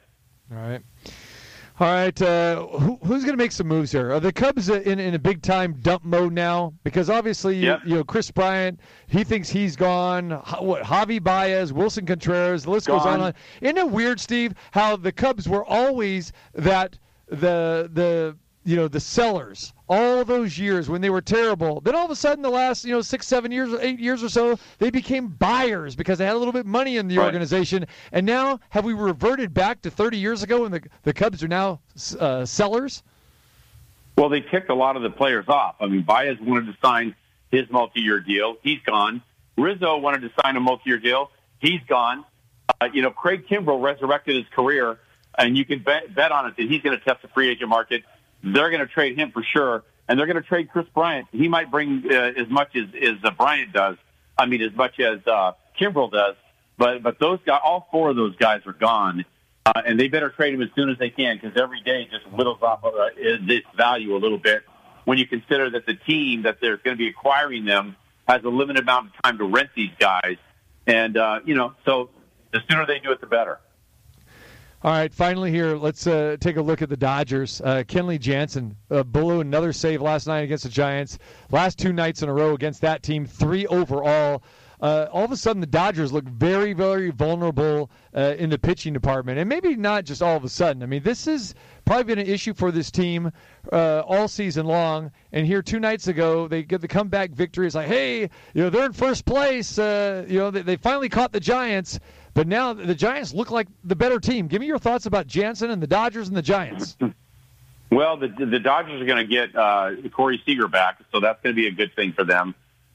[0.50, 0.82] All right.
[1.82, 2.22] All right.
[2.22, 4.12] Uh, who, who's going to make some moves here?
[4.12, 6.74] Are the Cubs in, in a big time dump mode now?
[6.84, 7.80] Because obviously, you, Yep.
[7.84, 8.78] you know, Kris Bryant,
[9.08, 10.30] he thinks he's gone.
[10.32, 13.06] H- What Javi Baez, Willson Contreras, the list goes on.
[13.06, 13.14] Gone.
[13.14, 13.34] and on.
[13.62, 19.00] Isn't it weird, Steve, how the Cubs were always that the the you know the
[19.00, 21.80] sellers all those years when they were terrible.
[21.82, 24.30] Then all of a sudden, the last you know six, seven years, eight years or
[24.30, 27.26] so, they became buyers because they had a little bit of money in the Right.
[27.26, 27.84] organization.
[28.10, 31.48] And now, have we reverted back to 30 years ago when the the Cubs are
[31.48, 31.80] now
[32.18, 33.02] uh, sellers?
[34.16, 35.76] Well, they kicked a lot of the players off.
[35.80, 37.14] I mean, Baez wanted to sign
[37.50, 38.56] his multi-year deal.
[38.62, 39.22] He's gone.
[39.58, 41.30] Rizzo wanted to sign a multi-year deal.
[41.60, 42.24] He's gone.
[42.80, 44.98] Uh, you know, Craig Kimbrel resurrected his career,
[45.38, 47.68] and you can bet, bet on it that he's going to test the free agent
[47.68, 48.04] market.
[48.42, 51.28] They're going to trade him for sure, and they're going to trade Kris Bryant.
[51.32, 53.96] He might bring uh, as much as, as uh, Bryant does.
[54.36, 56.36] I mean, as much as uh, Kimbrel does.
[56.78, 59.24] But but those guys, all four of those guys are gone,
[59.66, 62.24] uh, and they better trade him as soon as they can because every day just
[62.26, 64.64] whittles off of uh, its value a little bit.
[65.04, 68.48] When you consider that the team that they're going to be acquiring them has a
[68.48, 70.36] limited amount of time to rent these guys,
[70.86, 72.10] and uh, you know, so
[72.52, 73.58] the sooner they do it, the better.
[74.84, 77.60] All right, finally here, let's uh, take a look at the Dodgers.
[77.60, 81.20] Uh, Kenley Jansen uh, blew another save last night against the Giants.
[81.52, 84.42] Last two nights in a row against that team, three overall.
[84.80, 88.92] Uh, all of a sudden, the Dodgers look very, very vulnerable uh, in the pitching
[88.92, 90.82] department, and maybe not just all of a sudden.
[90.82, 91.54] I mean, this has
[91.84, 93.30] probably been an issue for this team
[93.72, 95.12] uh, all season long.
[95.30, 97.66] And here, two nights ago, they get the comeback victory.
[97.66, 98.30] It's like, hey, you
[98.64, 99.78] know, they're in first place.
[99.78, 102.00] Uh, you know, they, they finally caught the Giants.
[102.34, 104.46] But now the Giants look like the better team.
[104.48, 106.96] Give me your thoughts about Jansen and the Dodgers and the Giants.
[107.92, 111.54] Well, the the Dodgers are going to get uh, Corey Seager back, so that's going
[111.54, 112.54] to be a good thing for them.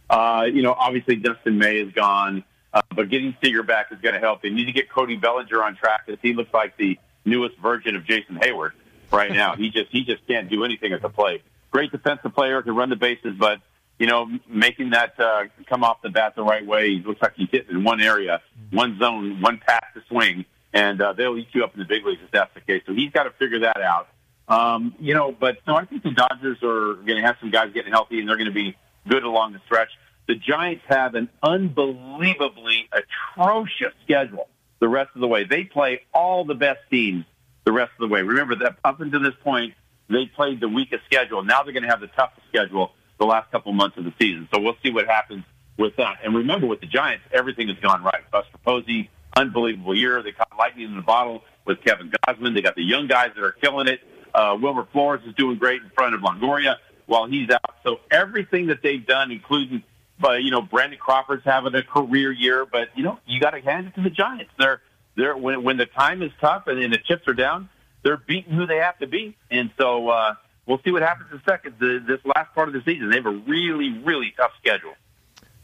[0.10, 4.16] Uh, you know, obviously Dustin May is gone, uh, but getting Seager back is going
[4.16, 4.42] to help.
[4.42, 7.96] They need to get Cody Bellinger on track because he looks like the newest version
[7.96, 8.72] of Jason Heyward
[9.12, 9.56] right now.
[9.56, 11.44] he just he just can't do anything at the plate.
[11.70, 13.60] Great defensive player, can run the bases, but
[14.00, 16.90] you know, making that uh, come off the bat the right way.
[16.98, 18.42] He looks like he's hitting in one area,
[18.72, 22.06] one zone, one pass to swing, and uh, they'll eat you up in the big
[22.06, 22.84] leagues if that's the case.
[22.86, 24.08] So he's got to figure that out.
[24.48, 27.74] Um, you know, but no, I think the Dodgers are going to have some guys
[27.74, 28.76] getting healthy, and they're going to be
[29.08, 29.90] good along the stretch.
[30.28, 34.48] The Giants have an unbelievably atrocious schedule
[34.80, 35.44] the rest of the way.
[35.44, 37.26] They play all the best teams
[37.66, 38.22] the rest of the way.
[38.22, 39.74] Remember that up until this point,
[40.10, 41.44] they played the weakest schedule.
[41.44, 44.48] Now they're going to have the toughest schedule the last couple months of the season.
[44.54, 45.44] So we'll see what happens
[45.78, 46.20] with that.
[46.24, 48.30] And remember, with the Giants, everything has gone right.
[48.32, 50.22] Buster Posey, unbelievable year.
[50.22, 52.54] They caught lightning in the bottle with Kevin Gausman.
[52.54, 54.02] They got the young guys that are killing it.
[54.34, 57.76] Uh, Wilmer Flores is doing great in front of Longoria while he's out.
[57.84, 59.84] So everything that they've done, including,
[60.24, 63.62] uh, you know, Brandon Crawford's having a career year, but you know, you got to
[63.62, 64.52] hand it to the Giants.
[64.58, 64.82] They're
[65.16, 67.70] they're when when the time is tough and, and the chips are down,
[68.04, 70.36] they're beating who they have to beat, and so uh,
[70.68, 71.76] we'll see what happens in second.
[71.80, 74.94] The, this last part of the season, they have a really really tough schedule.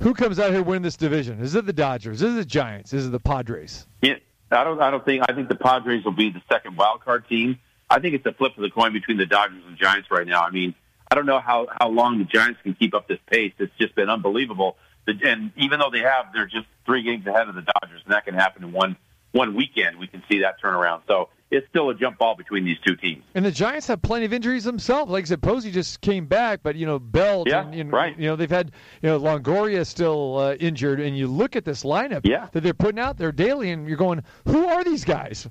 [0.02, 1.40] Who comes out here winning this division?
[1.40, 2.22] Is it the Dodgers?
[2.22, 2.94] Is it the Giants?
[2.94, 3.86] Is it the Padres?
[4.02, 4.16] Yeah,
[4.52, 4.82] I don't.
[4.82, 5.24] I don't think.
[5.30, 7.60] I think the Padres will be the second wild card team.
[7.90, 10.42] I think it's a flip of the coin between the Dodgers and Giants right now.
[10.42, 10.74] I mean,
[11.10, 13.54] I don't know how how long the Giants can keep up this pace.
[13.60, 14.78] It's just been unbelievable.
[15.06, 18.26] And even though they have, they're just three games ahead of the Dodgers, and that
[18.26, 18.98] can happen in one
[19.32, 20.00] one weekend.
[20.00, 21.02] We can see that turnaround.
[21.08, 23.24] So it's still a jump ball between these two teams.
[23.36, 25.12] And the Giants have plenty of injuries themselves.
[25.12, 28.18] Like I said, Posey just came back, but you know Belt, Yeah, and, and, right.
[28.18, 31.84] You know they've had you know Longoria still uh, injured, and you look at this
[31.84, 32.48] lineup Yeah.
[32.52, 35.48] that they're putting out there daily, and you're going, who are these guys?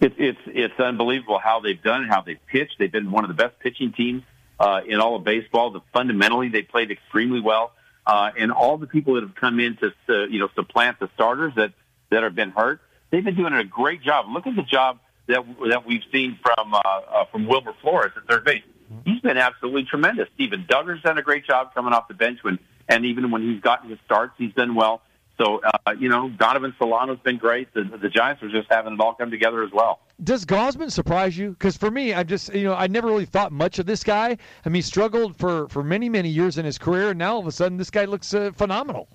[0.00, 2.76] It's it's it's unbelievable how they've done, it, how they've pitched.
[2.78, 4.22] They've been one of the best pitching teams
[4.58, 5.70] uh, in all of baseball.
[5.70, 7.72] The, fundamentally, they played extremely well,
[8.06, 11.10] uh, and all the people that have come in to, to you know supplant the
[11.14, 11.72] starters that
[12.10, 12.80] that have been hurt,
[13.10, 14.26] they've been doing a great job.
[14.28, 18.26] Look at the job that that we've seen from uh, uh, from Wilmer Flores at
[18.28, 18.62] third base.
[19.04, 20.28] He's been absolutely tremendous.
[20.34, 23.60] Steven Duggar's done a great job coming off the bench when, and even when he's
[23.60, 25.02] gotten his starts, he's done well.
[25.36, 27.72] So uh, you know, Donovan Solano's been great.
[27.74, 30.00] The, the Giants are just having it all come together as well.
[30.24, 31.50] Does Gausman surprise you?
[31.50, 34.36] Because for me, I'm just you know I never really thought much of this guy.
[34.64, 37.40] I mean, he struggled for for many many years in his career, and now all
[37.40, 39.08] of a sudden this guy looks uh, phenomenal.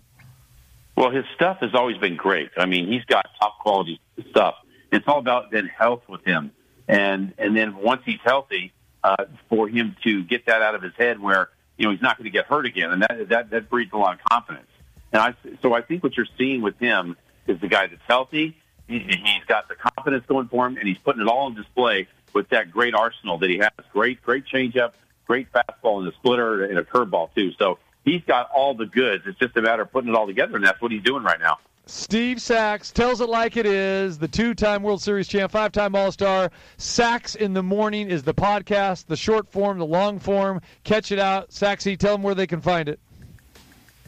[0.95, 2.51] Well, his stuff has always been great.
[2.57, 4.55] I mean, he's got top quality stuff.
[4.91, 6.51] It's all about then health with him,
[6.87, 8.73] and and then once he's healthy,
[9.03, 12.17] uh, for him to get that out of his head, where you know he's not
[12.17, 14.67] going to get hurt again, and that that that breeds a lot of confidence.
[15.11, 17.17] And I so I think what you're seeing with him
[17.47, 18.55] is the guy that's healthy.
[18.87, 22.07] He, he's got the confidence going for him, and he's putting it all on display
[22.33, 23.71] with that great arsenal that he has.
[23.91, 24.91] Great, great changeup,
[25.25, 27.51] great fastball, and a splitter and a curveball too.
[27.57, 29.23] So he's got all the goods.
[29.27, 31.39] It's just a matter of putting it all together, and that's what he's doing right
[31.39, 31.57] now.
[31.85, 34.17] Steve Sax tells it like it is.
[34.17, 36.49] The two-time World Series champ, five-time All-Star.
[36.77, 40.61] Sax in the morning is the podcast, the short form, the long form.
[40.85, 41.97] Catch it out, Saxy.
[41.97, 42.99] Tell them where they can find it.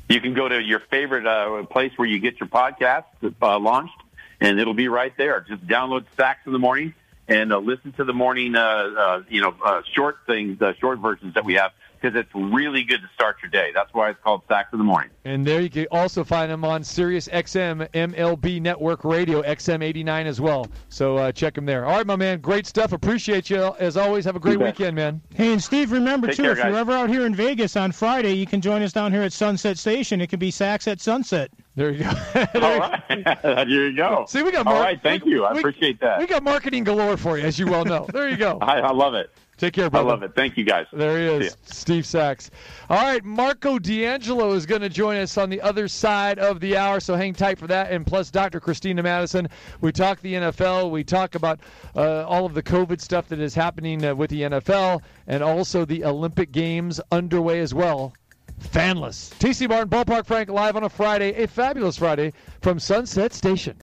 [0.08, 3.06] You can go to your favorite uh, place where you get your podcast
[3.42, 4.00] uh, launched,
[4.40, 5.44] and it'll be right there.
[5.46, 6.94] Just download Sax in the morning
[7.28, 11.00] and uh, listen to the morning, uh, uh, you know, uh, short things, uh, short
[11.00, 11.72] versions that we have
[12.02, 13.72] because it's really good to start your day.
[13.74, 15.10] That's why it's called Sax in the morning.
[15.26, 20.40] And there you can also find him on Sirius XM MLB Network Radio, XM89 as
[20.40, 20.68] well.
[20.90, 21.86] So uh, check him there.
[21.86, 22.40] All right, my man.
[22.42, 22.92] Great stuff.
[22.94, 24.26] Appreciate you as always.
[24.26, 25.22] Have a great weekend, man.
[25.34, 27.92] Hey, and Steve, remember Take too, care, if you're ever out here in Vegas on
[27.92, 30.22] Friday, you can join us down here at Sunset Station.
[30.22, 31.50] It can be Sax at Sunset.
[31.76, 32.10] There you go.
[32.56, 33.04] All right,
[33.44, 34.26] there you go.
[34.30, 35.44] See, we got All mar- right, thank we- you.
[35.46, 36.20] I we- appreciate that.
[36.20, 38.06] We got marketing galore for you, as you well know.
[38.14, 38.58] There you go.
[38.62, 39.30] I, I love it.
[39.58, 40.10] Take care, brother.
[40.10, 40.36] I love it.
[40.36, 40.86] Thank you, guys.
[40.92, 41.56] There he is.
[41.64, 42.52] Steve Sax.
[42.90, 46.76] All right, Marco D'Angelo is going to join us on the other side of the
[46.76, 47.92] hour, so hang tight for that.
[47.92, 48.60] And plus, Dr.
[48.60, 49.48] Christina Madison.
[49.80, 50.92] We talk the NFL.
[50.92, 51.62] We talk about
[51.96, 55.86] uh, all of the COVID stuff that is happening uh, with the NFL, and also
[55.86, 58.14] the Olympic Games underway as well.
[58.62, 59.34] Fanless.
[59.40, 63.74] TC Martin, Ballpark Frank, live on a Friday, a fabulous Friday from Sunset Station.